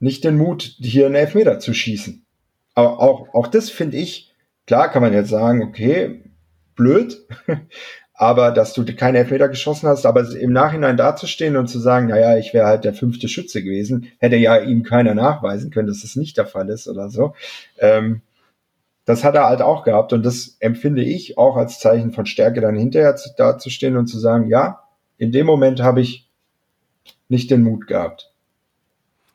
[0.00, 2.24] nicht den Mut, hier einen Elfmeter zu schießen.
[2.74, 4.32] Aber auch, auch das finde ich,
[4.66, 6.22] klar kann man jetzt sagen, okay,
[6.74, 7.26] blöd,
[8.14, 12.38] aber dass du keine Elfmeter geschossen hast, aber im Nachhinein dazustehen und zu sagen, naja,
[12.38, 16.16] ich wäre halt der fünfte Schütze gewesen, hätte ja ihm keiner nachweisen können, dass das
[16.16, 17.34] nicht der Fall ist oder so.
[17.78, 18.22] Ähm,
[19.04, 22.60] das hat er halt auch gehabt und das empfinde ich auch als Zeichen von Stärke,
[22.60, 24.82] dann hinterher zu, dazustehen und zu sagen, ja,
[25.16, 26.28] in dem Moment habe ich
[27.28, 28.32] nicht den Mut gehabt.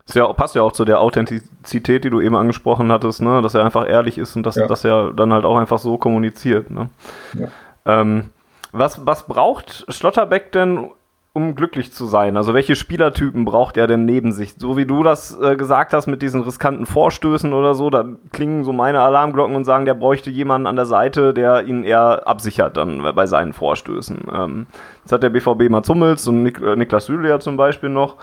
[0.06, 3.42] Das ja, passt ja auch zu der Authentizität, die du eben angesprochen hattest, ne?
[3.42, 4.68] dass er einfach ehrlich ist und dass, ja.
[4.68, 6.70] dass er dann halt auch einfach so kommuniziert.
[6.72, 6.90] Ne?
[7.34, 7.48] Ja.
[7.86, 8.30] Ähm,
[8.72, 10.90] was, was braucht Schlotterbeck denn,
[11.34, 12.36] um glücklich zu sein?
[12.36, 14.56] Also welche Spielertypen braucht er denn neben sich?
[14.58, 18.64] So wie du das äh, gesagt hast mit diesen riskanten Vorstößen oder so, da klingen
[18.64, 22.78] so meine Alarmglocken und sagen, der bräuchte jemanden an der Seite, der ihn eher absichert
[22.78, 24.28] dann bei seinen Vorstößen.
[24.34, 24.68] Ähm,
[25.04, 28.18] jetzt hat der BVB Mats Hummels und Nik äh, Niklas Süle ja zum Beispiel noch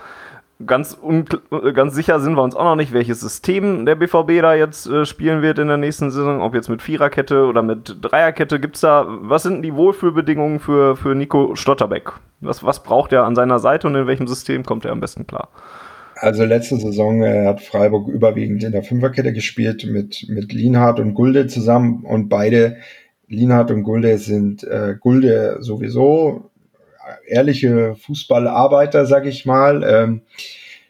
[0.65, 0.97] ganz,
[1.73, 5.05] ganz sicher sind wir uns auch noch nicht, welches System der BVB da jetzt äh,
[5.05, 6.41] spielen wird in der nächsten Saison.
[6.41, 8.59] Ob jetzt mit Viererkette oder mit Dreierkette.
[8.59, 12.11] Gibt's da, was sind die Wohlfühlbedingungen für, für Nico Stotterbeck?
[12.41, 15.25] Was, was braucht er an seiner Seite und in welchem System kommt er am besten
[15.25, 15.49] klar?
[16.15, 21.13] Also letzte Saison äh, hat Freiburg überwiegend in der Fünferkette gespielt mit, mit Lienhardt und
[21.13, 22.77] Gulde zusammen und beide,
[23.27, 26.49] Lienhardt und Gulde sind äh, Gulde sowieso
[27.27, 29.83] ehrliche Fußballarbeiter, sag ich mal.
[29.83, 30.21] Ähm,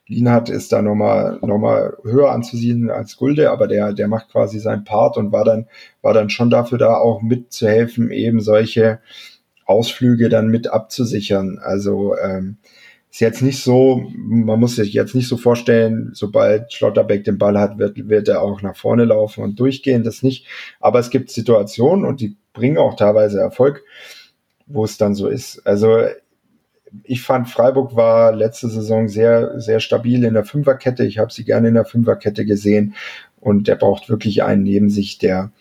[0.07, 4.59] Lienhardt ist da nochmal noch mal höher anzusiedeln als Gulde, aber der, der macht quasi
[4.59, 5.67] seinen Part und war dann,
[6.01, 8.99] war dann schon dafür da, auch mitzuhelfen, eben solche
[9.65, 11.59] Ausflüge dann mit abzusichern.
[11.61, 12.57] Also ähm,
[13.11, 17.57] ist jetzt nicht so, man muss sich jetzt nicht so vorstellen, sobald Schlotterbeck den Ball
[17.57, 20.47] hat, wird, wird er auch nach vorne laufen und durchgehen, das nicht.
[20.79, 23.83] Aber es gibt Situationen und die bringen auch teilweise Erfolg,
[24.69, 25.65] wo es dann so ist.
[25.67, 26.05] Also
[27.03, 31.05] ich fand, Freiburg war letzte Saison sehr, sehr stabil in der Fünferkette.
[31.05, 32.95] Ich habe sie gerne in der Fünferkette gesehen
[33.39, 35.51] und der braucht wirklich einen neben sich, der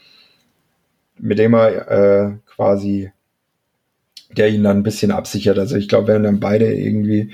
[1.18, 3.10] mit dem er äh, quasi,
[4.36, 5.58] der ihn dann ein bisschen absichert.
[5.58, 7.32] Also ich glaube, wenn dann beide irgendwie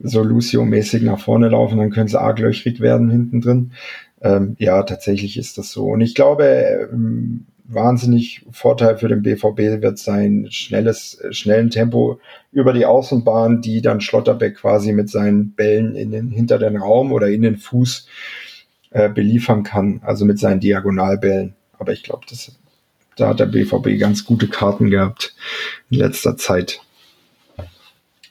[0.00, 3.72] so Lucio-mäßig nach vorne laufen, dann können sie arg löchrig werden hinten drin.
[4.20, 5.86] Ähm, ja, tatsächlich ist das so.
[5.86, 12.20] Und ich glaube, ähm, wahnsinnig Vorteil für den BVB wird sein schnelles, schnellen Tempo
[12.52, 17.12] über die Außenbahn, die dann Schlotterbeck quasi mit seinen Bällen in den, hinter den Raum
[17.12, 18.08] oder in den Fuß
[18.90, 21.54] äh, beliefern kann, also mit seinen Diagonalbällen.
[21.78, 22.24] Aber ich glaube,
[23.16, 25.34] da hat der BVB ganz gute Karten gehabt
[25.90, 26.80] in letzter Zeit.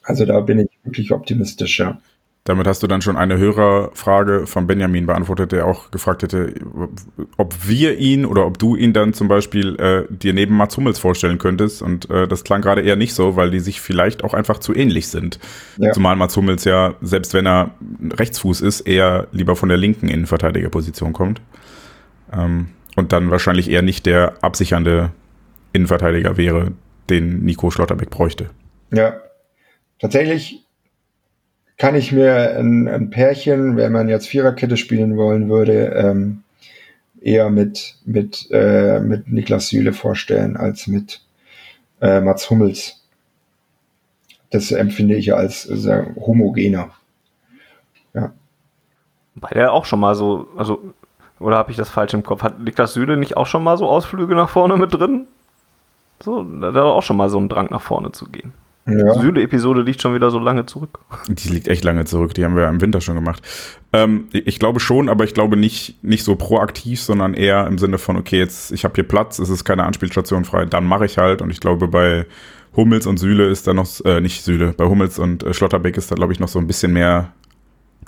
[0.03, 1.99] Also da bin ich wirklich optimistisch, ja.
[2.47, 6.53] Damit hast du dann schon eine Hörerfrage von Benjamin beantwortet, der auch gefragt hätte,
[7.37, 10.99] ob wir ihn oder ob du ihn dann zum Beispiel äh, dir neben Mats Hummels
[10.99, 11.81] vorstellen könntest.
[11.81, 14.75] Und äh, das klang gerade eher nicht so, weil die sich vielleicht auch einfach zu
[14.75, 15.39] ähnlich sind.
[15.77, 15.91] Ja.
[15.91, 17.71] Zumal Mats Hummels ja, selbst wenn er
[18.11, 21.41] Rechtsfuß ist, eher lieber von der linken Innenverteidigerposition kommt.
[22.31, 25.11] Ähm, und dann wahrscheinlich eher nicht der absichernde
[25.73, 26.73] Innenverteidiger wäre,
[27.09, 28.51] den Nico Schlotterbeck bräuchte.
[28.91, 29.15] Ja,
[29.99, 30.64] tatsächlich
[31.77, 36.43] kann ich mir ein, ein Pärchen, wenn man jetzt Viererkette spielen wollen würde, ähm,
[37.21, 41.21] eher mit, mit, äh, mit Niklas Süle vorstellen als mit
[42.01, 43.03] äh, Mats Hummels.
[44.51, 46.91] Das empfinde ich als sehr homogener.
[48.13, 48.31] Ja.
[49.35, 50.93] Weil der auch schon mal so, also,
[51.39, 52.41] oder habe ich das falsch im Kopf?
[52.43, 55.27] Hat Niklas Süle nicht auch schon mal so Ausflüge nach vorne mit drin?
[56.23, 58.53] So, da er auch schon mal so einen Drang nach vorne zu gehen.
[58.87, 59.15] Ja.
[59.15, 60.99] Süle-Episode liegt schon wieder so lange zurück.
[61.27, 63.41] Die liegt echt lange zurück, die haben wir im Winter schon gemacht.
[63.93, 67.97] Ähm, ich glaube schon, aber ich glaube nicht, nicht so proaktiv, sondern eher im Sinne
[67.97, 71.17] von, okay, jetzt, ich habe hier Platz, es ist keine Anspielstation frei, dann mache ich
[71.17, 71.41] halt.
[71.41, 72.27] Und ich glaube, bei
[72.75, 76.11] Hummels und Süle ist da noch, äh, nicht Süle, bei Hummels und äh, Schlotterbeck ist
[76.11, 77.31] da, glaube ich, noch so ein bisschen mehr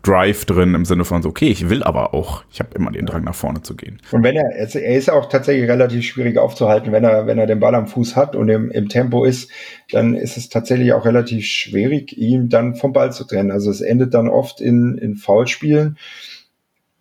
[0.08, 3.06] Drive drin im Sinne von so, okay, ich will aber auch, ich habe immer den
[3.06, 4.02] Drang nach vorne zu gehen.
[4.12, 7.60] Und wenn er, er ist auch tatsächlich relativ schwierig aufzuhalten, wenn er, wenn er den
[7.60, 9.52] Ball am Fuß hat und im, im Tempo ist,
[9.92, 13.52] dann ist es tatsächlich auch relativ schwierig, ihn dann vom Ball zu trennen.
[13.52, 15.98] Also es endet dann oft in, in Foulspielen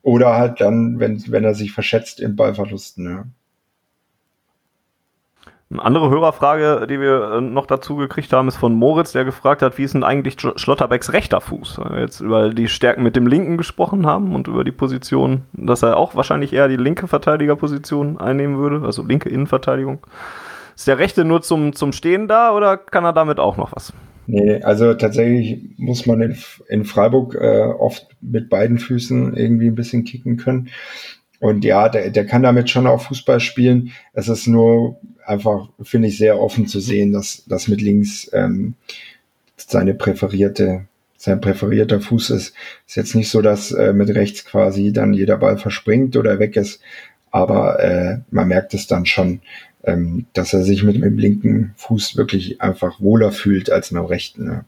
[0.03, 3.05] oder halt dann, wenn, wenn er sich verschätzt in Ballverlusten.
[3.05, 3.25] Ja.
[5.69, 9.63] Eine andere Hörerfrage, die wir äh, noch dazu gekriegt haben, ist von Moritz, der gefragt
[9.63, 11.79] hat, wie ist denn eigentlich Schlotterbecks rechter Fuß?
[11.79, 15.43] Weil wir jetzt über die Stärken mit dem Linken gesprochen haben und über die Position,
[15.53, 20.07] dass er auch wahrscheinlich eher die linke Verteidigerposition einnehmen würde, also linke Innenverteidigung.
[20.77, 23.93] Ist der rechte nur zum, zum Stehen da oder kann er damit auch noch was?
[24.29, 26.37] Nee, also tatsächlich muss man in,
[26.69, 30.69] in Freiburg äh, oft mit beiden Füßen irgendwie ein bisschen kicken können.
[31.41, 33.93] Und ja, der, der kann damit schon auch Fußball spielen.
[34.13, 38.75] Es ist nur einfach, finde ich, sehr offen zu sehen, dass das mit links ähm,
[39.57, 42.55] seine präferierte, sein präferierter Fuß ist.
[42.87, 46.57] Ist jetzt nicht so, dass äh, mit rechts quasi dann jeder Ball verspringt oder weg
[46.57, 46.81] ist,
[47.31, 49.41] aber äh, man merkt es dann schon,
[49.85, 54.07] ähm, dass er sich mit dem linken Fuß wirklich einfach wohler fühlt als mit dem
[54.07, 54.45] rechten.
[54.45, 54.65] Ne?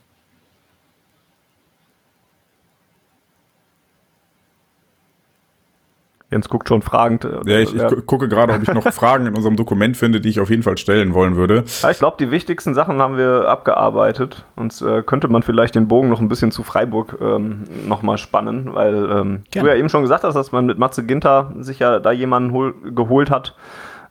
[6.31, 7.25] Jens guckt schon fragend.
[7.25, 7.89] Äh, ja, ich, ich ja.
[7.89, 10.77] gucke gerade, ob ich noch Fragen in unserem Dokument finde, die ich auf jeden Fall
[10.77, 11.65] stellen wollen würde.
[11.83, 14.45] Ja, ich glaube, die wichtigsten Sachen haben wir abgearbeitet.
[14.55, 18.75] Und äh, könnte man vielleicht den Bogen noch ein bisschen zu Freiburg ähm, nochmal spannen,
[18.75, 21.99] weil ähm, du ja eben schon gesagt hast, dass man mit Matze Ginter sich ja
[21.99, 23.55] da jemanden hol geholt hat,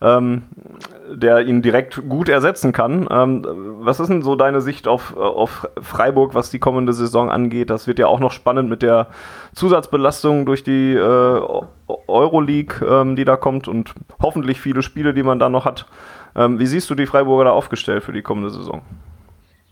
[0.02, 0.44] ähm,
[1.12, 3.08] der ihn direkt gut ersetzen kann.
[3.10, 3.46] Ähm,
[3.80, 7.70] was ist denn so deine Sicht auf, auf Freiburg, was die kommende Saison angeht?
[7.70, 9.08] Das wird ja auch noch spannend mit der
[9.56, 11.42] Zusatzbelastung durch die äh,
[12.08, 15.86] Euroleague, ähm, die da kommt und hoffentlich viele Spiele, die man da noch hat.
[16.36, 18.82] Ähm, wie siehst du die Freiburger da aufgestellt für die kommende Saison?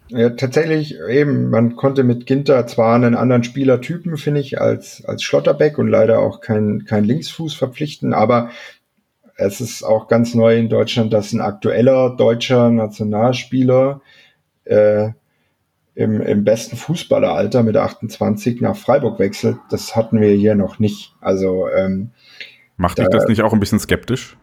[0.09, 5.23] Ja, tatsächlich eben, man konnte mit Ginter zwar einen anderen Spielertypen, finde ich, als, als
[5.23, 8.49] Schlotterbeck und leider auch kein, kein Linksfuß verpflichten, aber
[9.35, 14.01] es ist auch ganz neu in Deutschland, dass ein aktueller deutscher Nationalspieler
[14.63, 15.09] äh,
[15.93, 19.57] im, im besten Fußballeralter mit 28 nach Freiburg wechselt.
[19.69, 21.13] Das hatten wir hier noch nicht.
[21.21, 22.11] Also ähm,
[22.77, 24.37] macht dich da, das nicht auch ein bisschen skeptisch?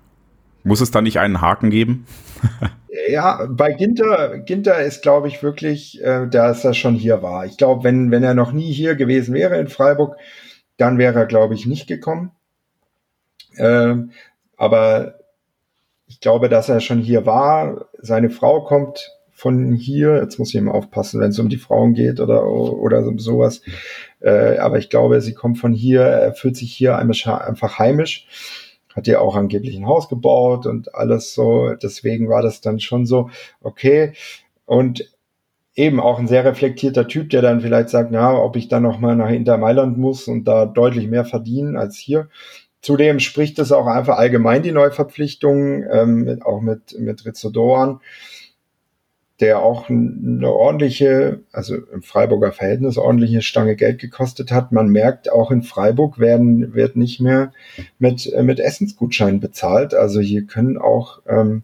[0.64, 2.06] Muss es da nicht einen Haken geben?
[3.08, 7.46] ja, bei Ginter, Ginter ist, glaube ich, wirklich, äh, dass er schon hier war.
[7.46, 10.16] Ich glaube, wenn, wenn er noch nie hier gewesen wäre in Freiburg,
[10.76, 12.30] dann wäre er, glaube ich, nicht gekommen.
[13.58, 14.12] Ähm,
[14.62, 15.14] aber
[16.06, 17.86] ich glaube, dass er schon hier war.
[17.98, 20.18] Seine Frau kommt von hier.
[20.18, 23.60] Jetzt muss ich immer aufpassen, wenn es um die Frauen geht oder, oder sowas.
[24.20, 26.02] Äh, aber ich glaube, sie kommt von hier.
[26.02, 28.28] Er fühlt sich hier einfach heimisch.
[28.94, 31.74] Hat ja auch angeblich ein Haus gebaut und alles so.
[31.82, 33.30] Deswegen war das dann schon so,
[33.62, 34.12] okay.
[34.64, 35.10] Und
[35.74, 39.00] eben auch ein sehr reflektierter Typ, der dann vielleicht sagt, na, ob ich dann noch
[39.00, 42.28] mal nach Inter Mailand muss und da deutlich mehr verdienen als hier.
[42.82, 48.00] Zudem spricht es auch einfach allgemein die Neuverpflichtung, ähm, auch mit, mit Rizzo Doan,
[49.38, 54.72] der auch eine ordentliche, also im Freiburger Verhältnis ordentliche Stange Geld gekostet hat.
[54.72, 57.52] Man merkt, auch in Freiburg werden, wird nicht mehr
[58.00, 59.94] mit, äh, mit Essensgutscheinen bezahlt.
[59.94, 61.62] Also hier können auch ähm,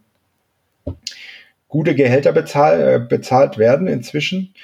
[1.66, 4.54] gute Gehälter bezahl, äh, bezahlt werden inzwischen.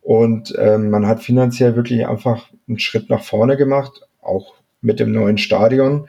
[0.00, 5.12] Und ähm, man hat finanziell wirklich einfach einen Schritt nach vorne gemacht, auch mit dem
[5.12, 6.08] neuen Stadion.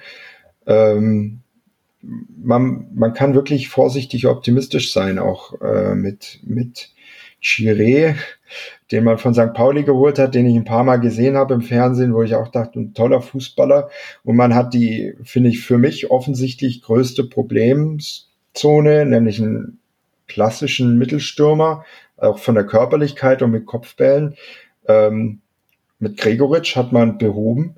[0.65, 1.41] Ähm,
[2.01, 6.91] man, man kann wirklich vorsichtig optimistisch sein, auch äh, mit, mit
[7.41, 8.15] Chiré,
[8.91, 9.53] den man von St.
[9.53, 12.49] Pauli geholt hat, den ich ein paar Mal gesehen habe im Fernsehen, wo ich auch
[12.49, 13.89] dachte, ein toller Fußballer.
[14.23, 19.79] Und man hat die, finde ich, für mich offensichtlich größte Problemzone, nämlich einen
[20.27, 21.86] klassischen Mittelstürmer,
[22.17, 24.36] auch von der Körperlichkeit und mit Kopfbällen.
[24.88, 25.41] Ähm,
[25.99, 27.75] mit Gregoritsch hat man behoben.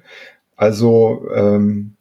[0.61, 1.95] Also ähm,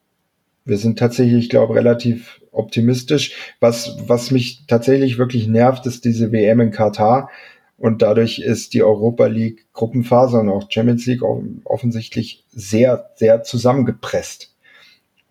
[0.66, 3.55] wir sind tatsächlich, ich glaube, relativ optimistisch.
[3.59, 7.31] Was, was mich tatsächlich wirklich nervt, ist diese WM in Katar.
[7.79, 11.23] Und dadurch ist die Europa League Gruppenphase und auch Champions League
[11.64, 14.55] offensichtlich sehr, sehr zusammengepresst.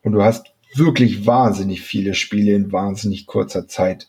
[0.01, 4.07] Und du hast wirklich wahnsinnig viele Spiele in wahnsinnig kurzer Zeit.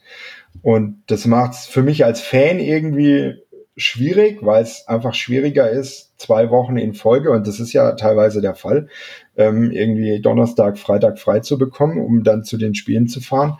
[0.62, 3.34] Und das macht es für mich als Fan irgendwie
[3.76, 8.40] schwierig, weil es einfach schwieriger ist, zwei Wochen in Folge, und das ist ja teilweise
[8.40, 8.88] der Fall,
[9.36, 13.58] ähm, irgendwie Donnerstag, Freitag frei zu bekommen, um dann zu den Spielen zu fahren.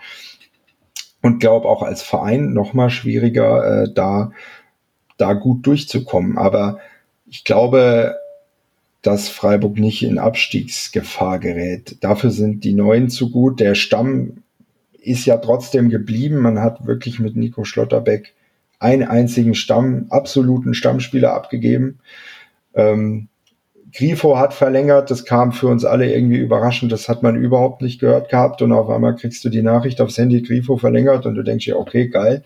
[1.23, 4.33] Und glaube auch als Verein noch mal schwieriger, äh, da,
[5.17, 6.39] da gut durchzukommen.
[6.39, 6.79] Aber
[7.27, 8.17] ich glaube,
[9.03, 11.97] dass Freiburg nicht in Abstiegsgefahr gerät.
[12.01, 13.61] Dafür sind die Neuen zu gut.
[13.61, 14.43] Der Stamm
[15.01, 16.39] ist ja trotzdem geblieben.
[16.39, 18.35] Man hat wirklich mit Nico Schlotterbeck
[18.79, 22.01] einen einzigen Stamm, absoluten Stammspieler abgegeben.
[22.75, 23.29] Ähm,
[23.93, 28.01] Grifo hat verlängert, das kam für uns alle irgendwie überraschend, das hat man überhaupt nicht
[28.01, 31.43] gehört gehabt und auf einmal kriegst du die Nachricht aufs Handy, Grifo verlängert und du
[31.43, 32.45] denkst dir, okay, geil.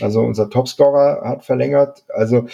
[0.00, 2.04] Also unser Topscorer hat verlängert.
[2.14, 2.46] Also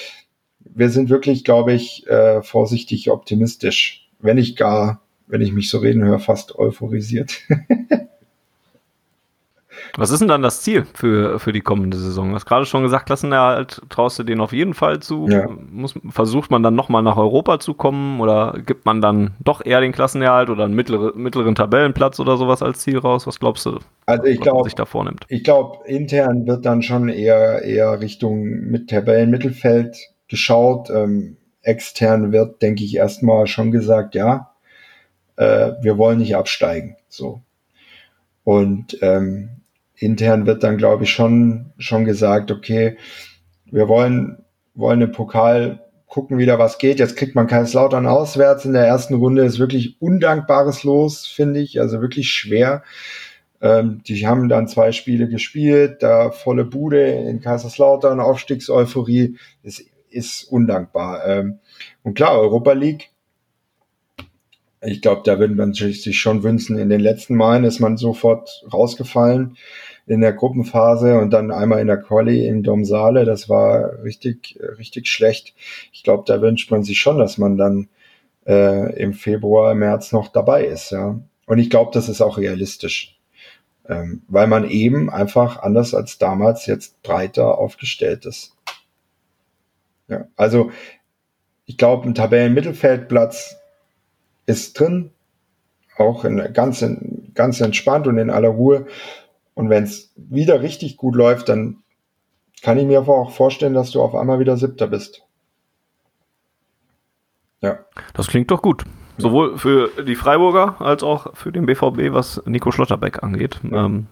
[0.61, 5.79] wir sind wirklich, glaube ich, äh, vorsichtig optimistisch, wenn ich gar, wenn ich mich so
[5.79, 7.43] reden höre, fast euphorisiert.
[9.97, 12.31] Was ist denn dann das Ziel für, für die kommende Saison?
[12.31, 15.29] Du hast gerade schon gesagt, Klassenerhalt traust du denen auf jeden Fall zu.
[15.29, 15.49] Ja.
[15.71, 19.81] Muss, versucht man dann nochmal nach Europa zu kommen oder gibt man dann doch eher
[19.81, 23.27] den Klassenerhalt oder einen mittlere, mittleren Tabellenplatz oder sowas als Ziel raus?
[23.27, 25.25] Was glaubst du, also ich glaub, sich da vornimmt?
[25.29, 29.97] Ich glaube, intern wird dann schon eher, eher Richtung mit Tabellenmittelfeld
[30.29, 30.91] geschaut.
[30.91, 34.55] Ähm, extern wird, denke ich, erstmal schon gesagt, ja,
[35.37, 36.97] äh, wir wollen nicht absteigen.
[37.09, 37.41] So.
[38.45, 39.49] Und ähm,
[40.05, 42.97] intern wird dann, glaube ich, schon, schon gesagt, okay,
[43.71, 44.45] wir wollen,
[44.75, 45.81] wollen im Pokal
[46.15, 47.01] gucken wieder, was geht.
[47.01, 49.43] Jetzt kriegt man Kaiserslautern auswärts in der ersten Runde.
[49.45, 51.81] Ist wirklich undankbares Los, finde ich.
[51.81, 52.85] Also wirklich schwer.
[53.61, 59.39] Ähm, die haben dann zwei Spiele gespielt, da volle Bude in Kaiserslautern, Aufstiegseuphorie.
[59.65, 61.27] Ist, ist undankbar.
[61.27, 61.59] Ähm,
[62.05, 63.11] und klar, Europa League.
[64.83, 66.79] Ich glaube, da würde man sich schon wünschen.
[66.79, 69.57] In den letzten Malen ist man sofort rausgefallen
[70.07, 73.25] in der Gruppenphase und dann einmal in der Quali in Domsale.
[73.25, 75.55] Das war richtig, richtig schlecht.
[75.93, 77.89] Ich glaube, da wünscht man sich schon, dass man dann
[78.47, 80.91] äh, im Februar, März noch dabei ist.
[80.91, 81.19] Ja.
[81.47, 83.19] Und ich glaube, das ist auch realistisch,
[83.89, 88.55] ähm, weil man eben einfach anders als damals jetzt breiter aufgestellt ist.
[90.09, 90.71] Ja, also
[91.65, 93.57] ich glaube, ein Tabellenmittelfeldplatz
[94.45, 95.11] ist drin,
[95.97, 96.85] auch in, ganz,
[97.35, 98.87] ganz entspannt und in aller Ruhe.
[99.55, 101.79] Und wenn es wieder richtig gut läuft, dann
[102.63, 105.23] kann ich mir auch vorstellen, dass du auf einmal wieder Siebter bist.
[107.61, 107.79] Ja.
[108.15, 108.85] Das klingt doch gut.
[109.17, 113.61] Sowohl für die Freiburger als auch für den BVB, was Nico Schlotterbeck angeht.
[113.63, 113.87] Ja.
[113.87, 114.07] Ähm,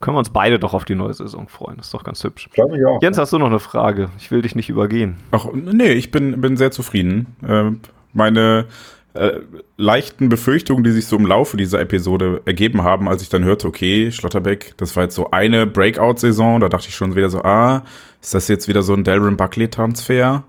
[0.00, 1.76] können wir uns beide doch auf die neue Saison freuen.
[1.76, 2.50] Das ist doch ganz hübsch.
[2.52, 3.00] Glaube ich auch.
[3.00, 4.10] Jens, hast du noch eine Frage?
[4.18, 5.16] Ich will dich nicht übergehen.
[5.30, 7.36] Ach, nee, ich bin, bin sehr zufrieden.
[7.46, 7.70] Äh,
[8.12, 8.66] meine
[9.14, 9.40] äh,
[9.76, 13.68] leichten Befürchtungen, die sich so im Laufe dieser Episode ergeben haben, als ich dann hörte,
[13.68, 17.82] okay, Schlotterbeck, das war jetzt so eine Breakout-Saison, da dachte ich schon wieder so, ah,
[18.20, 20.44] ist das jetzt wieder so ein Darren Buckley-Transfer?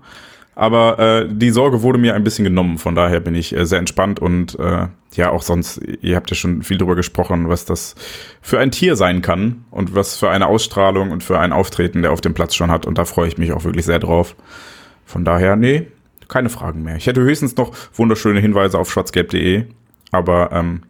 [0.56, 3.80] Aber äh, die Sorge wurde mir ein bisschen genommen, von daher bin ich äh, sehr
[3.80, 7.96] entspannt und äh, ja, auch sonst, ihr habt ja schon viel darüber gesprochen, was das
[8.40, 12.12] für ein Tier sein kann und was für eine Ausstrahlung und für ein Auftreten der
[12.12, 14.36] auf dem Platz schon hat und da freue ich mich auch wirklich sehr drauf.
[15.04, 15.88] Von daher, nee,
[16.28, 16.96] keine Fragen mehr.
[16.96, 19.66] Ich hätte höchstens noch wunderschöne Hinweise auf schwarzgelb.de,
[20.12, 20.82] aber ähm,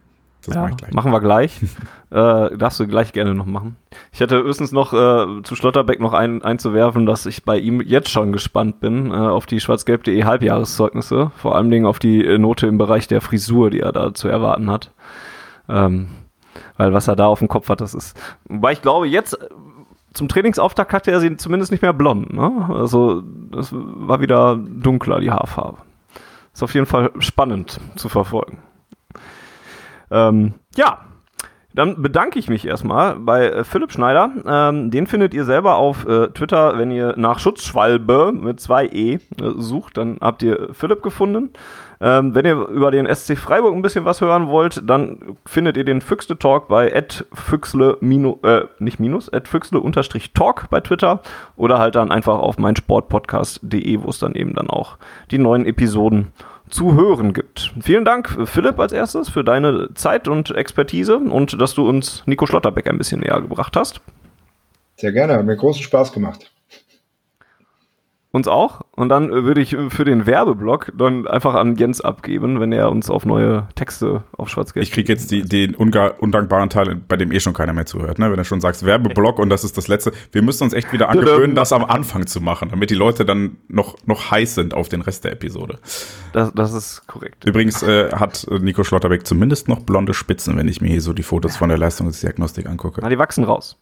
[0.45, 0.93] das ja, mache ich gleich.
[0.93, 1.61] Machen wir gleich.
[2.11, 3.77] äh, darfst du gleich gerne noch machen.
[4.11, 8.09] Ich hätte höchstens noch äh, zu Schlotterbeck noch ein, einzuwerfen, dass ich bei ihm jetzt
[8.09, 12.67] schon gespannt bin äh, auf die schwarzgelb.de Halbjahreszeugnisse, vor allen Dingen auf die äh, Note
[12.67, 14.91] im Bereich der Frisur, die er da zu erwarten hat.
[15.67, 16.09] Ähm,
[16.77, 18.17] weil was er da auf dem Kopf hat, das ist.
[18.47, 19.37] Wobei ich glaube, jetzt
[20.15, 22.33] zum Trainingsauftakt hatte er sie zumindest nicht mehr blond.
[22.33, 22.69] Ne?
[22.73, 25.77] Also das war wieder dunkler, die Haarfarbe.
[26.53, 28.59] Ist auf jeden Fall spannend zu verfolgen.
[30.09, 30.99] Ähm, ja,
[31.73, 34.31] dann bedanke ich mich erstmal bei äh, Philipp Schneider.
[34.47, 39.15] Ähm, den findet ihr selber auf äh, Twitter, wenn ihr nach Schutzschwalbe mit zwei E
[39.15, 39.19] äh,
[39.57, 41.51] sucht, dann habt ihr Philipp gefunden.
[42.01, 45.83] Ähm, wenn ihr über den SC Freiburg ein bisschen was hören wollt, dann findet ihr
[45.83, 51.21] den Füchsle Talk bei Füchsle äh, nicht minus, Füchsle unterstrich Talk bei Twitter
[51.55, 54.97] oder halt dann einfach auf meinsportpodcast.de, wo es dann eben dann auch
[55.31, 56.33] die neuen Episoden
[56.69, 57.73] zu hören gibt.
[57.79, 62.45] Vielen Dank, Philipp, als erstes für deine Zeit und Expertise und dass du uns Nico
[62.45, 64.01] Schlotterbeck ein bisschen näher gebracht hast.
[64.97, 66.51] Sehr gerne, hat mir großen Spaß gemacht.
[68.31, 68.81] Uns auch.
[68.95, 73.09] Und dann würde ich für den Werbeblock dann einfach an Jens abgeben, wenn er uns
[73.09, 74.83] auf neue Texte auf Schwarz-Gelb.
[74.83, 78.29] Ich kriege jetzt die, den undankbaren Teil, bei dem eh schon keiner mehr zuhört, ne?
[78.29, 80.13] Wenn du schon sagst Werbeblock und das ist das letzte.
[80.31, 83.57] Wir müssen uns echt wieder angewöhnen, das am Anfang zu machen, damit die Leute dann
[83.67, 85.77] noch, noch heiß sind auf den Rest der Episode.
[86.31, 87.43] Das, das ist korrekt.
[87.45, 91.23] Übrigens äh, hat Nico Schlotterbeck zumindest noch blonde Spitzen, wenn ich mir hier so die
[91.23, 93.01] Fotos von der Leistungsdiagnostik angucke.
[93.01, 93.77] Na, die wachsen raus.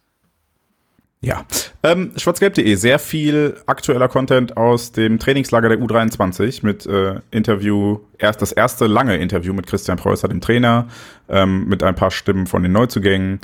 [1.24, 1.46] Ja.
[1.82, 8.42] Ähm, Schwarzgelb.de, sehr viel aktueller Content aus dem Trainingslager der U23 mit äh, Interview, erst
[8.42, 10.86] das erste lange Interview mit Christian Preußer, dem Trainer,
[11.30, 13.40] ähm, mit ein paar Stimmen von den Neuzugängen.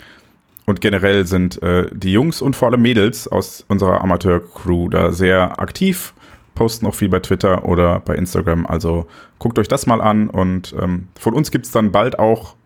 [0.67, 5.59] Und generell sind äh, die Jungs und vor allem Mädels aus unserer Amateur-Crew da sehr
[5.59, 6.13] aktiv,
[6.55, 8.67] posten auch viel bei Twitter oder bei Instagram.
[8.67, 9.07] Also
[9.39, 12.57] guckt euch das mal an und ähm, von uns gibt's dann bald auch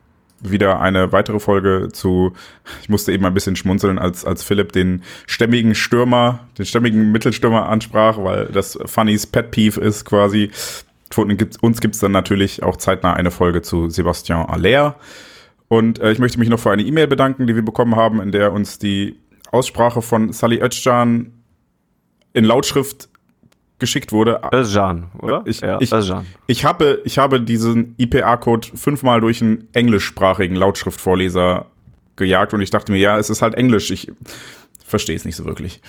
[0.50, 2.32] wieder eine weitere Folge zu,
[2.82, 7.68] ich musste eben ein bisschen schmunzeln, als, als Philipp den stämmigen Stürmer, den stämmigen Mittelstürmer
[7.68, 10.50] ansprach, weil das Funnys Pet Peeve ist quasi.
[11.60, 14.96] Uns gibt's dann natürlich auch zeitnah eine Folge zu Sebastian Aller.
[15.68, 18.32] Und äh, ich möchte mich noch für eine E-Mail bedanken, die wir bekommen haben, in
[18.32, 19.18] der uns die
[19.50, 21.32] Aussprache von Sally Özcan
[22.32, 23.08] in Lautschrift
[23.84, 24.40] geschickt wurde.
[24.50, 25.42] Özcan, oder?
[25.44, 26.24] Ich, ja, ich, Özcan.
[26.46, 31.66] ich, habe, ich habe diesen IPA-Code fünfmal durch einen englischsprachigen Lautschriftvorleser
[32.16, 33.90] gejagt und ich dachte mir, ja, es ist halt Englisch.
[33.90, 34.10] Ich
[34.86, 35.82] verstehe es nicht so wirklich.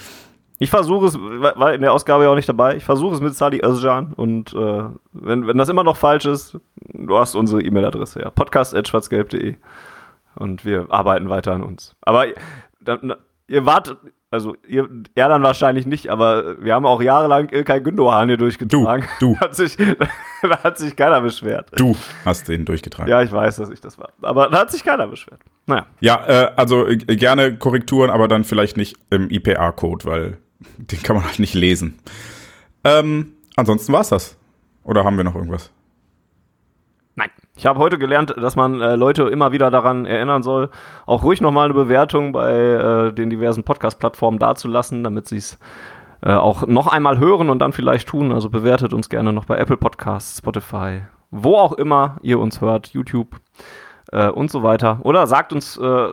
[0.59, 3.35] Ich versuche es, war in der Ausgabe ja auch nicht dabei, ich versuche es mit
[3.35, 6.57] Sali Özcan und äh, wenn, wenn das immer noch falsch ist,
[6.93, 9.55] du hast unsere E-Mail-Adresse, ja, podcast.schwarzgelb.de
[10.35, 11.95] und wir arbeiten weiter an uns.
[12.01, 12.25] Aber
[12.79, 13.15] dann,
[13.47, 13.97] ihr wartet,
[14.35, 19.07] also ihr, er dann wahrscheinlich nicht, aber wir haben auch jahrelang Ilkay Gündoğan hier durchgetragen.
[19.19, 19.39] Du, du.
[19.39, 19.77] Hat sich,
[20.41, 21.69] da hat sich keiner beschwert.
[21.77, 23.09] Du hast den durchgetragen.
[23.09, 24.09] Ja, ich weiß, dass ich das war.
[24.21, 25.39] Aber da hat sich keiner beschwert.
[25.65, 25.85] Naja.
[26.01, 30.37] Ja, äh, also äh, gerne Korrekturen, aber dann vielleicht nicht im IPA-Code, weil
[30.77, 31.97] den kann man halt nicht lesen.
[32.83, 34.37] Ähm, ansonsten war's das.
[34.83, 35.71] Oder haben wir noch irgendwas?
[37.57, 40.69] Ich habe heute gelernt, dass man äh, Leute immer wieder daran erinnern soll,
[41.05, 45.57] auch ruhig nochmal eine Bewertung bei äh, den diversen Podcast-Plattformen dazulassen, damit sie es
[46.21, 48.33] äh, auch noch einmal hören und dann vielleicht tun.
[48.33, 52.87] Also bewertet uns gerne noch bei Apple Podcasts, Spotify, wo auch immer ihr uns hört,
[52.87, 53.39] YouTube
[54.11, 54.99] äh, und so weiter.
[55.03, 56.07] Oder sagt uns, äh,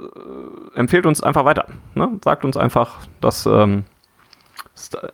[0.75, 1.67] empfehlt uns einfach weiter.
[1.95, 2.21] Ne?
[2.25, 3.85] Sagt uns einfach, dass ähm,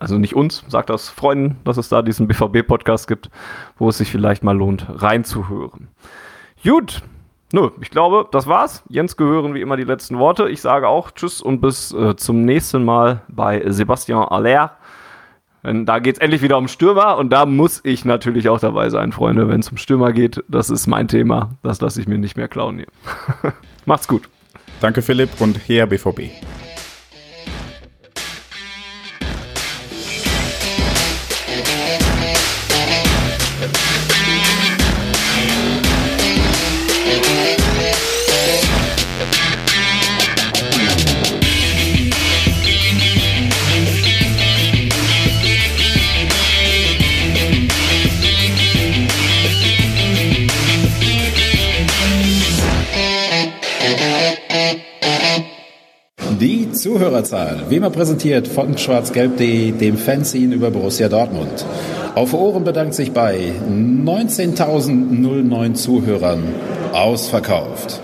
[0.00, 3.30] also nicht uns, sagt das Freunden, dass es da diesen BVB-Podcast gibt,
[3.78, 5.88] wo es sich vielleicht mal lohnt, reinzuhören.
[6.62, 7.02] Gut,
[7.50, 8.82] Nö, ich glaube, das war's.
[8.90, 10.50] Jens gehören wie immer die letzten Worte.
[10.50, 14.72] Ich sage auch Tschüss und bis äh, zum nächsten Mal bei Sebastian Aller.
[15.62, 19.48] Da geht's endlich wieder um Stürmer und da muss ich natürlich auch dabei sein, Freunde,
[19.48, 20.42] wenn es um Stürmer geht.
[20.48, 21.50] Das ist mein Thema.
[21.62, 22.86] Das lasse ich mir nicht mehr klauen hier.
[23.86, 24.28] Macht's gut.
[24.80, 26.30] Danke, Philipp, und her BVB.
[56.78, 61.64] Zuhörerzahl, wie immer präsentiert von schwarzgelb.de, dem Fanzine über Borussia Dortmund.
[62.14, 66.42] Auf Ohren bedankt sich bei 19.009 Zuhörern
[66.92, 68.00] ausverkauft.